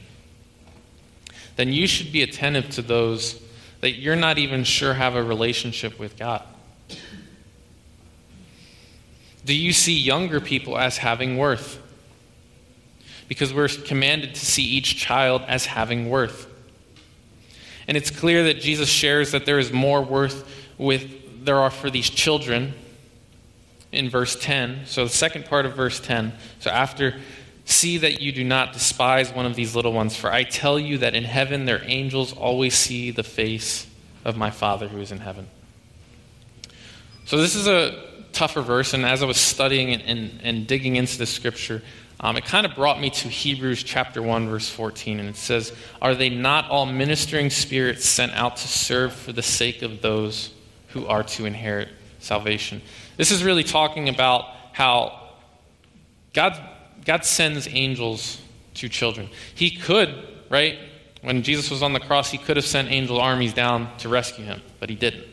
then 1.56 1.72
you 1.72 1.86
should 1.86 2.12
be 2.12 2.24
attentive 2.24 2.70
to 2.72 2.82
those 2.82 3.40
that 3.82 3.92
you're 3.92 4.16
not 4.16 4.40
even 4.40 4.64
sure 4.64 4.96
have 4.96 5.16
a 5.16 5.24
relationship 5.24 6.00
with 6.00 6.18
God. 6.18 6.44
Do 9.48 9.54
you 9.56 9.72
see 9.72 9.98
younger 9.98 10.42
people 10.42 10.78
as 10.78 10.98
having 10.98 11.38
worth? 11.38 11.82
Because 13.30 13.54
we're 13.54 13.70
commanded 13.70 14.36
to 14.36 14.46
see 14.46 14.64
each 14.64 14.98
child 14.98 15.42
as 15.48 15.66
having 15.66 16.10
worth. 16.10 16.54
And 17.88 17.96
it's 17.96 18.12
clear 18.12 18.44
that 18.44 18.60
Jesus 18.60 18.90
shares 18.90 19.32
that 19.32 19.46
there 19.46 19.58
is 19.58 19.72
more 19.72 20.02
worth 20.02 20.46
with 20.78 21.46
there 21.46 21.60
are 21.60 21.72
for 21.72 21.90
these 21.90 22.10
children 22.10 22.74
in 23.94 24.10
verse 24.10 24.36
10. 24.36 24.82
So 24.86 25.06
the 25.06 25.10
second 25.10 25.46
part 25.46 25.66
of 25.66 25.78
verse 25.78 26.02
10. 26.02 26.34
So 26.60 26.70
after 26.70 27.16
see 27.64 28.00
that 28.00 28.20
you 28.20 28.34
do 28.34 28.44
not 28.44 28.74
despise 28.74 29.32
one 29.32 29.46
of 29.46 29.56
these 29.56 29.76
little 29.76 29.94
ones 29.94 30.18
for 30.18 30.30
I 30.30 30.44
tell 30.44 30.78
you 30.78 30.98
that 30.98 31.16
in 31.16 31.24
heaven 31.24 31.64
their 31.64 31.82
angels 31.86 32.34
always 32.34 32.74
see 32.76 33.12
the 33.12 33.24
face 33.24 33.88
of 34.26 34.36
my 34.36 34.52
Father 34.52 34.90
who 34.90 35.00
is 35.00 35.14
in 35.14 35.20
heaven. 35.20 35.48
So 37.24 37.38
this 37.38 37.56
is 37.56 37.68
a 37.68 38.07
tougher 38.32 38.62
verse, 38.62 38.94
and 38.94 39.06
as 39.06 39.24
I 39.24 39.26
was 39.26 39.38
studying 39.38 39.94
and, 39.94 40.04
and, 40.04 40.40
and 40.44 40.68
digging 40.68 40.96
into 40.96 41.18
the 41.18 41.26
scripture, 41.26 41.82
um, 42.20 42.36
it 42.36 42.46
kind 42.46 42.66
of 42.66 42.74
brought 42.74 43.00
me 43.00 43.12
to 43.12 43.28
Hebrews 43.28 43.84
chapter 43.84 44.22
1, 44.22 44.50
verse 44.50 44.70
14, 44.70 45.20
and 45.20 45.30
it 45.30 45.36
says, 45.36 45.74
Are 46.02 46.16
they 46.16 46.30
not 46.30 46.70
all 46.70 46.86
ministering 46.86 47.50
spirits 47.50 48.06
sent 48.06 48.32
out 48.34 48.58
to 48.58 48.68
serve 48.68 49.14
for 49.14 49.32
the 49.32 49.44
sake 49.44 49.84
of 49.84 50.02
those 50.02 50.52
who 50.90 51.06
are 51.06 51.24
to 51.24 51.46
inherit 51.46 51.90
salvation? 52.20 52.82
This 53.18 53.32
is 53.32 53.44
really 53.44 53.64
talking 53.64 54.10
about 54.10 54.46
how 54.72 55.30
God, 56.34 56.60
God 57.06 57.24
sends 57.24 57.68
angels 57.68 58.42
to 58.76 58.90
children. 58.90 59.30
He 59.54 59.72
could, 59.72 60.16
right? 60.50 60.80
When 61.22 61.44
Jesus 61.44 61.70
was 61.70 61.84
on 61.84 61.94
the 61.94 62.00
cross, 62.00 62.32
he 62.32 62.40
could 62.40 62.58
have 62.58 62.66
sent 62.66 62.92
angel 62.92 63.20
armies 63.20 63.54
down 63.54 63.96
to 64.00 64.10
rescue 64.10 64.46
him, 64.46 64.62
but 64.80 64.90
he 64.90 64.96
didn't 64.96 65.26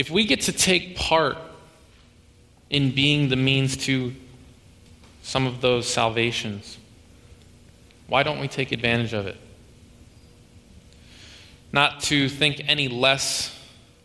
if 0.00 0.08
we 0.08 0.24
get 0.24 0.40
to 0.40 0.52
take 0.52 0.96
part 0.96 1.36
in 2.70 2.94
being 2.94 3.28
the 3.28 3.36
means 3.36 3.76
to 3.76 4.14
some 5.22 5.46
of 5.46 5.60
those 5.60 5.86
salvations, 5.86 6.78
why 8.06 8.22
don't 8.22 8.40
we 8.40 8.48
take 8.48 8.72
advantage 8.72 9.12
of 9.12 9.26
it? 9.26 9.36
Not 11.70 12.00
to 12.04 12.30
think 12.30 12.62
any 12.66 12.88
less 12.88 13.54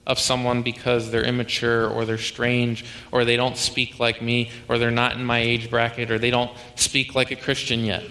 of 0.05 0.19
someone 0.19 0.63
because 0.63 1.11
they're 1.11 1.23
immature 1.23 1.87
or 1.87 2.03
they're 2.03 2.17
strange 2.17 2.83
or 3.13 3.23
they 3.23 3.37
don't 3.37 3.55
speak 3.55 3.97
like 3.97 4.21
me 4.21 4.51
or 4.67 4.77
they're 4.77 4.91
not 4.91 5.13
in 5.13 5.23
my 5.23 5.39
age 5.39 5.69
bracket 5.69 6.11
or 6.11 6.19
they 6.19 6.29
don't 6.29 6.51
speak 6.75 7.15
like 7.15 7.31
a 7.31 7.37
Christian 7.37 7.85
yet. 7.85 8.03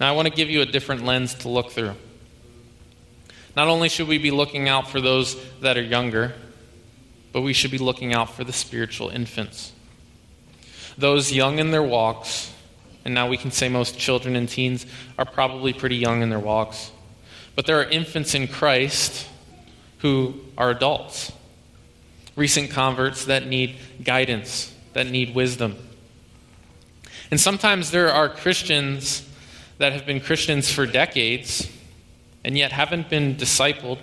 Now, 0.00 0.08
I 0.08 0.16
want 0.16 0.26
to 0.26 0.34
give 0.34 0.50
you 0.50 0.62
a 0.62 0.66
different 0.66 1.04
lens 1.04 1.32
to 1.34 1.48
look 1.48 1.70
through. 1.70 1.94
Not 3.56 3.68
only 3.68 3.88
should 3.88 4.06
we 4.06 4.18
be 4.18 4.30
looking 4.30 4.68
out 4.68 4.90
for 4.90 5.00
those 5.00 5.34
that 5.60 5.78
are 5.78 5.82
younger, 5.82 6.34
but 7.32 7.40
we 7.40 7.54
should 7.54 7.70
be 7.70 7.78
looking 7.78 8.12
out 8.12 8.34
for 8.34 8.44
the 8.44 8.52
spiritual 8.52 9.08
infants. 9.08 9.72
Those 10.98 11.32
young 11.32 11.58
in 11.58 11.70
their 11.70 11.82
walks, 11.82 12.52
and 13.04 13.14
now 13.14 13.28
we 13.28 13.38
can 13.38 13.50
say 13.50 13.70
most 13.70 13.98
children 13.98 14.36
and 14.36 14.46
teens 14.46 14.84
are 15.18 15.24
probably 15.24 15.72
pretty 15.72 15.96
young 15.96 16.20
in 16.20 16.28
their 16.28 16.38
walks, 16.38 16.90
but 17.54 17.64
there 17.64 17.80
are 17.80 17.84
infants 17.84 18.34
in 18.34 18.46
Christ 18.46 19.26
who 19.98 20.34
are 20.58 20.70
adults, 20.70 21.32
recent 22.36 22.70
converts 22.70 23.24
that 23.24 23.46
need 23.46 23.76
guidance, 24.04 24.74
that 24.92 25.06
need 25.06 25.34
wisdom. 25.34 25.76
And 27.30 27.40
sometimes 27.40 27.90
there 27.90 28.12
are 28.12 28.28
Christians 28.28 29.26
that 29.78 29.92
have 29.92 30.04
been 30.04 30.20
Christians 30.20 30.70
for 30.70 30.84
decades 30.84 31.70
and 32.46 32.56
yet 32.56 32.70
haven't 32.70 33.10
been 33.10 33.34
discipled, 33.34 33.98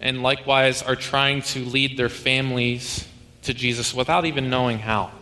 and 0.00 0.24
likewise 0.24 0.82
are 0.82 0.96
trying 0.96 1.40
to 1.40 1.60
lead 1.60 1.96
their 1.96 2.08
families 2.08 3.06
to 3.42 3.54
Jesus 3.54 3.94
without 3.94 4.26
even 4.26 4.50
knowing 4.50 4.80
how. 4.80 5.12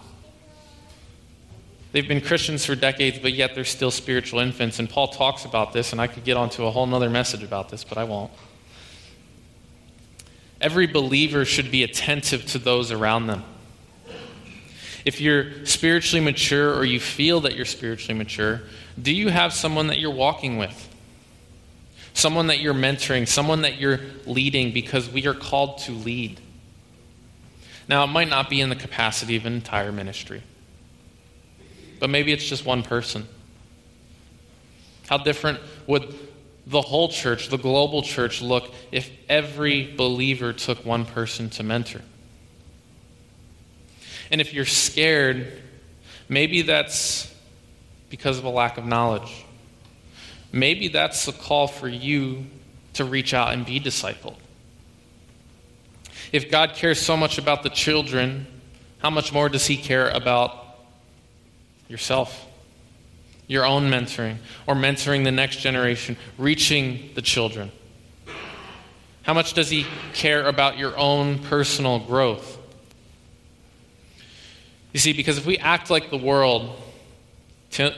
They've 1.92 2.08
been 2.08 2.22
Christians 2.22 2.64
for 2.64 2.74
decades, 2.74 3.18
but 3.18 3.34
yet 3.34 3.54
they're 3.54 3.66
still 3.66 3.90
spiritual 3.90 4.40
infants. 4.40 4.78
And 4.78 4.88
Paul 4.88 5.08
talks 5.08 5.44
about 5.44 5.74
this, 5.74 5.92
and 5.92 6.00
I 6.00 6.06
could 6.06 6.24
get 6.24 6.38
onto 6.38 6.64
a 6.64 6.70
whole 6.70 6.92
other 6.94 7.10
message 7.10 7.42
about 7.42 7.68
this, 7.68 7.84
but 7.84 7.98
I 7.98 8.04
won't. 8.04 8.32
Every 10.58 10.86
believer 10.86 11.44
should 11.44 11.70
be 11.70 11.82
attentive 11.82 12.46
to 12.46 12.58
those 12.58 12.92
around 12.92 13.26
them. 13.26 13.44
If 15.04 15.20
you're 15.20 15.66
spiritually 15.66 16.24
mature 16.24 16.74
or 16.74 16.86
you 16.86 16.98
feel 16.98 17.42
that 17.42 17.54
you're 17.54 17.66
spiritually 17.66 18.16
mature, 18.16 18.62
do 19.00 19.14
you 19.14 19.28
have 19.28 19.52
someone 19.52 19.88
that 19.88 19.98
you're 19.98 20.10
walking 20.10 20.56
with? 20.56 20.95
Someone 22.16 22.46
that 22.46 22.60
you're 22.60 22.72
mentoring, 22.72 23.28
someone 23.28 23.60
that 23.60 23.78
you're 23.78 24.00
leading 24.24 24.72
because 24.72 25.06
we 25.06 25.26
are 25.26 25.34
called 25.34 25.76
to 25.80 25.92
lead. 25.92 26.40
Now, 27.88 28.04
it 28.04 28.06
might 28.06 28.30
not 28.30 28.48
be 28.48 28.62
in 28.62 28.70
the 28.70 28.74
capacity 28.74 29.36
of 29.36 29.44
an 29.44 29.52
entire 29.52 29.92
ministry, 29.92 30.42
but 32.00 32.08
maybe 32.08 32.32
it's 32.32 32.46
just 32.48 32.64
one 32.64 32.82
person. 32.82 33.28
How 35.08 35.18
different 35.18 35.60
would 35.86 36.14
the 36.66 36.80
whole 36.80 37.10
church, 37.10 37.50
the 37.50 37.58
global 37.58 38.00
church, 38.00 38.40
look 38.40 38.72
if 38.90 39.10
every 39.28 39.94
believer 39.94 40.54
took 40.54 40.86
one 40.86 41.04
person 41.04 41.50
to 41.50 41.62
mentor? 41.62 42.00
And 44.30 44.40
if 44.40 44.54
you're 44.54 44.64
scared, 44.64 45.52
maybe 46.30 46.62
that's 46.62 47.30
because 48.08 48.38
of 48.38 48.44
a 48.44 48.50
lack 48.50 48.78
of 48.78 48.86
knowledge. 48.86 49.44
Maybe 50.56 50.88
that's 50.88 51.26
the 51.26 51.32
call 51.32 51.68
for 51.68 51.86
you 51.86 52.46
to 52.94 53.04
reach 53.04 53.34
out 53.34 53.52
and 53.52 53.66
be 53.66 53.78
discipled. 53.78 54.36
If 56.32 56.50
God 56.50 56.72
cares 56.72 56.98
so 56.98 57.14
much 57.14 57.36
about 57.36 57.62
the 57.62 57.68
children, 57.68 58.46
how 58.98 59.10
much 59.10 59.34
more 59.34 59.50
does 59.50 59.66
He 59.66 59.76
care 59.76 60.08
about 60.08 60.56
yourself? 61.88 62.46
Your 63.48 63.66
own 63.66 63.90
mentoring, 63.90 64.38
or 64.66 64.74
mentoring 64.74 65.24
the 65.24 65.30
next 65.30 65.56
generation, 65.58 66.16
reaching 66.38 67.10
the 67.14 67.22
children? 67.22 67.70
How 69.24 69.34
much 69.34 69.52
does 69.52 69.68
He 69.68 69.84
care 70.14 70.46
about 70.46 70.78
your 70.78 70.96
own 70.96 71.38
personal 71.38 71.98
growth? 71.98 72.58
You 74.94 75.00
see, 75.00 75.12
because 75.12 75.36
if 75.36 75.44
we 75.44 75.58
act 75.58 75.90
like 75.90 76.08
the 76.08 76.16
world, 76.16 76.80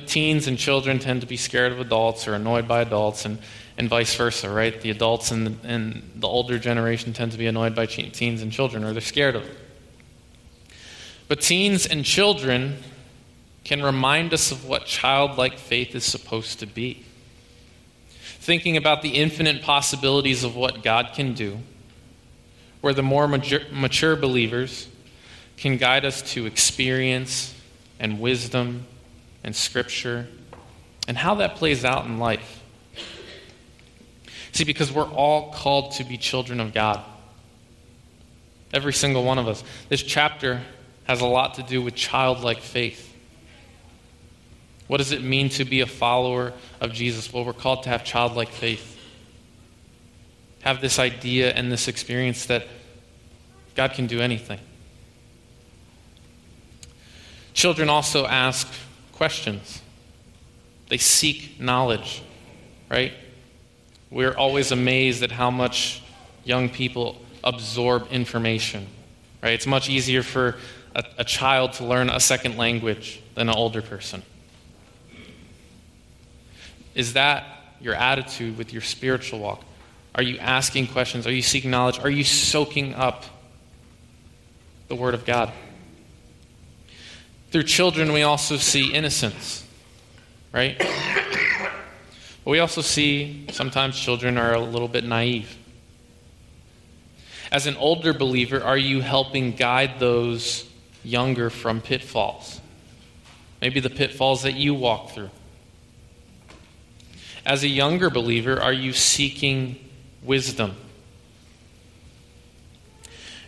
teens 0.07 0.47
and 0.47 0.59
children 0.59 0.99
tend 0.99 1.21
to 1.21 1.27
be 1.27 1.37
scared 1.37 1.73
of 1.73 1.81
adults 1.81 2.27
or 2.27 2.35
annoyed 2.35 2.67
by 2.67 2.81
adults, 2.81 3.25
and, 3.25 3.39
and 3.77 3.89
vice 3.89 4.15
versa, 4.15 4.51
right? 4.51 4.81
The 4.81 4.91
adults 4.91 5.31
and 5.31 5.47
the, 5.47 5.69
and 5.69 6.11
the 6.17 6.29
older 6.29 6.59
generation 6.59 7.13
tend 7.13 7.33
to 7.33 7.39
be 7.39 7.47
annoyed 7.47 7.75
by 7.75 7.87
teens 7.87 8.43
and 8.43 8.53
children, 8.53 8.85
or 8.85 8.93
they're 8.93 9.01
scared 9.01 9.37
of 9.37 9.45
them. 9.45 9.57
But 11.29 11.41
teens 11.41 11.87
and 11.87 12.05
children 12.05 12.79
can 13.65 13.83
remind 13.83 14.33
us 14.33 14.51
of 14.51 14.65
what 14.65 14.87
childlike 14.87 15.59
faith 15.59 15.95
is 15.95 16.05
supposed 16.05 16.59
to 16.61 16.67
be. 16.67 17.05
Thinking 18.41 18.77
about 18.79 19.03
the 19.03 19.11
infinite 19.11 19.61
possibilities 19.61 20.43
of 20.43 20.57
what 20.57 20.83
God 20.83 21.11
can 21.15 21.35
do, 21.35 21.59
where 22.81 22.95
the 22.95 23.03
more 23.03 23.29
mature, 23.29 23.61
mature 23.71 24.17
believers 24.17 24.89
can 25.59 25.77
guide 25.77 26.05
us 26.07 26.23
to 26.33 26.47
experience 26.47 27.55
and 28.01 28.21
wisdom 28.21 28.87
and 29.49 29.57
scripture 29.57 30.27
and 31.09 31.17
how 31.17 31.37
that 31.37 31.57
plays 31.57 31.83
out 31.83 32.05
in 32.05 32.19
life. 32.19 32.63
See, 34.53 34.65
because 34.65 34.93
we're 34.93 35.09
all 35.09 35.55
called 35.55 35.93
to 35.93 36.05
be 36.05 36.19
children 36.19 36.61
of 36.61 36.75
God. 36.75 37.03
Every 38.75 38.93
single 38.93 39.25
one 39.25 39.39
of 39.39 39.49
us. 39.49 39.65
This 39.89 40.03
chapter 40.03 40.61
has 41.05 41.23
a 41.23 41.27
lot 41.27 41.55
to 41.55 41.63
do 41.63 41.81
with 41.81 41.95
childlike 41.95 42.61
faith. 42.61 43.11
What 44.87 44.99
does 44.99 45.13
it 45.13 45.23
mean 45.23 45.49
to 45.51 45.65
be 45.65 45.81
a 45.81 45.87
follower 45.87 46.53
of 46.79 46.93
Jesus? 46.93 47.33
Well, 47.33 47.47
we're 47.47 47.55
called 47.55 47.85
to 47.85 47.89
have 47.89 48.05
childlike 48.05 48.51
faith. 48.51 48.99
Have 50.61 50.83
this 50.83 50.99
idea 50.99 51.55
and 51.55 51.73
this 51.73 51.89
experience 51.89 52.45
that 52.47 52.67
God 53.75 53.93
can 53.95 54.09
do 54.09 54.21
anything. 54.21 54.61
Children 57.55 57.89
also 57.89 58.27
ask 58.27 58.71
questions, 59.19 59.83
they 60.89 60.97
seek 60.97 61.61
knowledge, 61.61 62.23
right? 62.89 63.13
We're 64.11 64.35
always 64.35 64.71
amazed 64.73 65.23
at 65.25 65.33
how 65.33 65.51
much 65.51 66.03
young 66.45 66.69
people 66.71 67.21
absorb 67.43 68.07
information, 68.13 68.87
right? 69.43 69.53
It's 69.53 69.67
much 69.67 69.91
easier 69.91 70.23
for 70.23 70.57
a, 70.95 71.05
a 71.19 71.25
child 71.25 71.73
to 71.75 71.85
learn 71.85 72.09
a 72.09 72.21
second 72.21 72.57
language 72.57 73.21
than 73.35 73.49
an 73.49 73.55
older 73.57 73.83
person. 73.83 74.23
Is 76.95 77.15
that 77.15 77.45
your 77.81 77.95
attitude 77.95 78.57
with 78.57 78.73
your 78.73 78.83
spiritual 78.83 79.41
walk? 79.41 79.65
Are 80.15 80.23
you 80.23 80.39
asking 80.39 80.87
questions? 80.87 81.27
Are 81.27 81.33
you 81.33 81.43
seeking 81.43 81.73
knowledge? 81.73 81.99
Are 81.99 82.11
you 82.11 82.25
soaking 82.25 82.95
up 82.95 83.25
the 84.87 84.95
Word 84.95 85.15
of 85.15 85.27
God? 85.27 85.53
Through 87.51 87.63
children, 87.65 88.13
we 88.13 88.23
also 88.23 88.57
see 88.57 88.93
innocence, 88.93 89.67
right? 90.53 90.77
But 90.79 92.51
we 92.51 92.59
also 92.59 92.83
see 92.83 93.47
sometimes 93.51 93.99
children 93.99 94.37
are 94.37 94.55
a 94.55 94.61
little 94.61 94.89
bit 94.89 95.05
naive. 95.05 95.57
As 97.51 97.67
an 97.67 97.77
older 97.77 98.13
believer, 98.13 98.63
are 98.63 98.77
you 98.77 99.01
helping 99.01 99.53
guide 99.53 99.99
those 99.99 100.69
younger 101.03 101.49
from 101.49 101.81
pitfalls? 101.81 102.61
Maybe 103.63 103.81
the 103.81 103.91
pitfalls 103.91 104.43
that 104.43 104.55
you 104.55 104.75
walk 104.75 105.11
through. 105.13 105.31
As 107.47 107.63
a 107.65 107.69
younger 107.69 108.11
believer, 108.11 108.61
are 108.61 108.75
you 108.75 108.93
seeking 108.93 109.77
wisdom? 110.23 110.77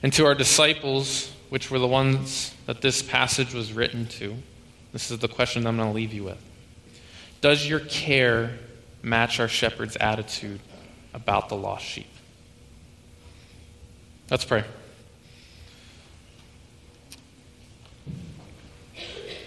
And 0.03 0.11
to 0.15 0.25
our 0.25 0.35
disciples, 0.35 1.31
which 1.51 1.71
were 1.71 1.79
the 1.79 1.87
ones 1.87 2.55
that 2.67 2.81
this 2.81 3.03
passage 3.03 3.53
was 3.53 3.73
written 3.73 4.07
to, 4.07 4.37
this 4.93 5.11
is 5.11 5.19
the 5.19 5.29
question 5.29 5.67
I'm 5.67 5.77
going 5.77 5.89
to 5.89 5.95
leave 5.95 6.15
you 6.15 6.25
with. 6.25 6.43
Does 7.41 7.69
your 7.69 7.81
care 7.81 8.59
match 9.03 9.41
our 9.41 9.49
shepherd's 9.49 9.97
attitude 9.97 10.61
about 11.13 11.49
the 11.49 11.57
lost 11.57 11.85
sheep? 11.85 12.07
Let's 14.31 14.45
pray. 14.45 14.65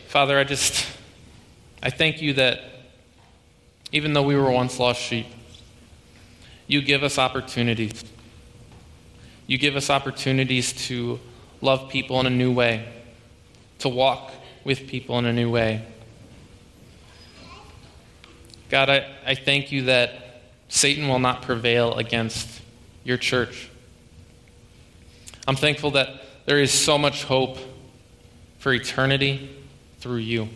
Father, 0.07 0.37
I 0.37 0.43
just 0.43 0.85
I 1.81 1.89
thank 1.89 2.21
you 2.21 2.33
that 2.33 2.61
even 3.91 4.13
though 4.13 4.23
we 4.23 4.35
were 4.35 4.51
once 4.51 4.79
lost 4.79 5.01
sheep, 5.01 5.27
you 6.67 6.81
give 6.81 7.03
us 7.03 7.17
opportunities. 7.17 8.03
You 9.47 9.57
give 9.57 9.75
us 9.75 9.89
opportunities 9.89 10.73
to 10.87 11.19
love 11.63 11.87
people 11.89 12.19
in 12.19 12.25
a 12.25 12.29
new 12.29 12.51
way 12.51 12.85
to 13.79 13.87
walk 13.87 14.33
with 14.65 14.85
people 14.85 15.17
in 15.17 15.25
a 15.25 15.31
new 15.31 15.49
way. 15.49 15.81
God, 18.69 18.89
I, 18.89 19.09
I 19.25 19.35
thank 19.35 19.71
you 19.71 19.83
that 19.83 20.41
Satan 20.67 21.07
will 21.07 21.19
not 21.19 21.41
prevail 21.41 21.95
against 21.95 22.61
your 23.05 23.15
church. 23.15 23.69
I'm 25.47 25.55
thankful 25.55 25.91
that 25.91 26.09
there 26.45 26.59
is 26.59 26.71
so 26.71 26.97
much 26.97 27.23
hope 27.23 27.57
for 28.59 28.73
eternity 28.73 29.49
through 29.99 30.17
you. 30.17 30.49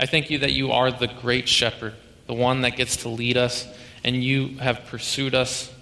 I 0.00 0.06
thank 0.06 0.30
you 0.30 0.38
that 0.38 0.52
you 0.52 0.72
are 0.72 0.90
the 0.90 1.06
great 1.06 1.48
shepherd, 1.48 1.94
the 2.26 2.34
one 2.34 2.62
that 2.62 2.76
gets 2.76 2.96
to 2.98 3.08
lead 3.08 3.36
us, 3.36 3.68
and 4.02 4.24
you 4.24 4.58
have 4.58 4.86
pursued 4.86 5.34
us 5.34 5.72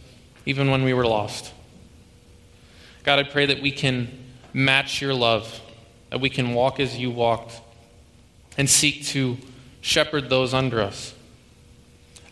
even 0.45 0.71
when 0.71 0.85
we 0.85 0.93
were 0.93 1.07
lost. 1.07 1.55
God, 3.03 3.19
I 3.19 3.23
pray 3.23 3.47
that 3.47 3.63
we 3.63 3.71
can 3.71 4.09
match 4.53 5.01
your 5.01 5.15
love, 5.15 5.61
that 6.11 6.21
we 6.21 6.31
can 6.31 6.55
walk 6.55 6.81
as 6.81 6.99
you 6.99 7.11
walked 7.11 7.61
and 8.59 8.69
seek 8.69 9.05
to 9.07 9.39
shepherd 9.81 10.29
those 10.29 10.53
under 10.53 10.81
us. 10.81 11.15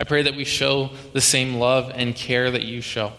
I 0.01 0.05
pray 0.05 0.23
that 0.23 0.37
we 0.37 0.45
show 0.45 0.91
the 1.13 1.21
same 1.21 1.55
love 1.55 1.91
and 1.95 2.15
care 2.15 2.51
that 2.51 2.63
you 2.63 2.81
show. 2.81 3.13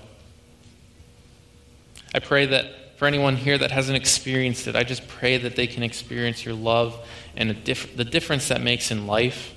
I 2.14 2.20
pray 2.20 2.46
that 2.48 2.98
for 2.98 3.06
anyone 3.06 3.36
here 3.36 3.58
that 3.58 3.72
hasn't 3.72 3.98
experienced 3.98 4.68
it, 4.68 4.76
I 4.76 4.84
just 4.84 5.08
pray 5.08 5.38
that 5.38 5.56
they 5.56 5.68
can 5.68 5.84
experience 5.84 6.46
your 6.46 6.54
love 6.54 6.98
and 7.36 7.52
the 7.52 8.06
difference 8.06 8.50
that 8.50 8.62
makes 8.62 8.92
in 8.92 9.08
life, 9.08 9.54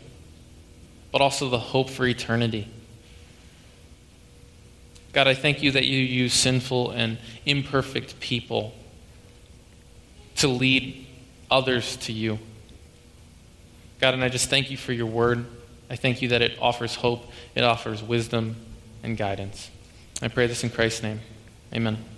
but 1.11 1.21
also 1.21 1.49
the 1.49 1.59
hope 1.59 1.91
for 1.91 2.07
eternity. 2.07 2.69
God, 5.13 5.29
I 5.29 5.35
thank 5.35 5.63
you 5.63 5.73
that 5.73 5.85
you 5.85 5.99
use 5.99 6.33
sinful 6.33 6.91
and 6.91 7.19
imperfect 7.45 8.19
people 8.19 8.75
to 10.37 10.49
lead 10.49 11.07
others 11.51 11.97
to 11.99 12.13
you. 12.13 12.39
God, 14.01 14.15
and 14.15 14.25
I 14.25 14.29
just 14.29 14.49
thank 14.49 14.71
you 14.71 14.77
for 14.77 14.93
your 14.93 15.07
word. 15.07 15.45
I 15.91 15.97
thank 15.97 16.23
you 16.23 16.29
that 16.29 16.41
it 16.41 16.59
offers 16.61 16.95
hope, 16.95 17.31
it 17.55 17.63
offers 17.63 18.03
wisdom 18.03 18.57
and 19.03 19.17
guidance. 19.17 19.71
I 20.23 20.29
pray 20.29 20.47
this 20.47 20.65
in 20.65 20.71
Christ's 20.71 21.03
name. 21.03 21.21
Amen. 21.75 22.12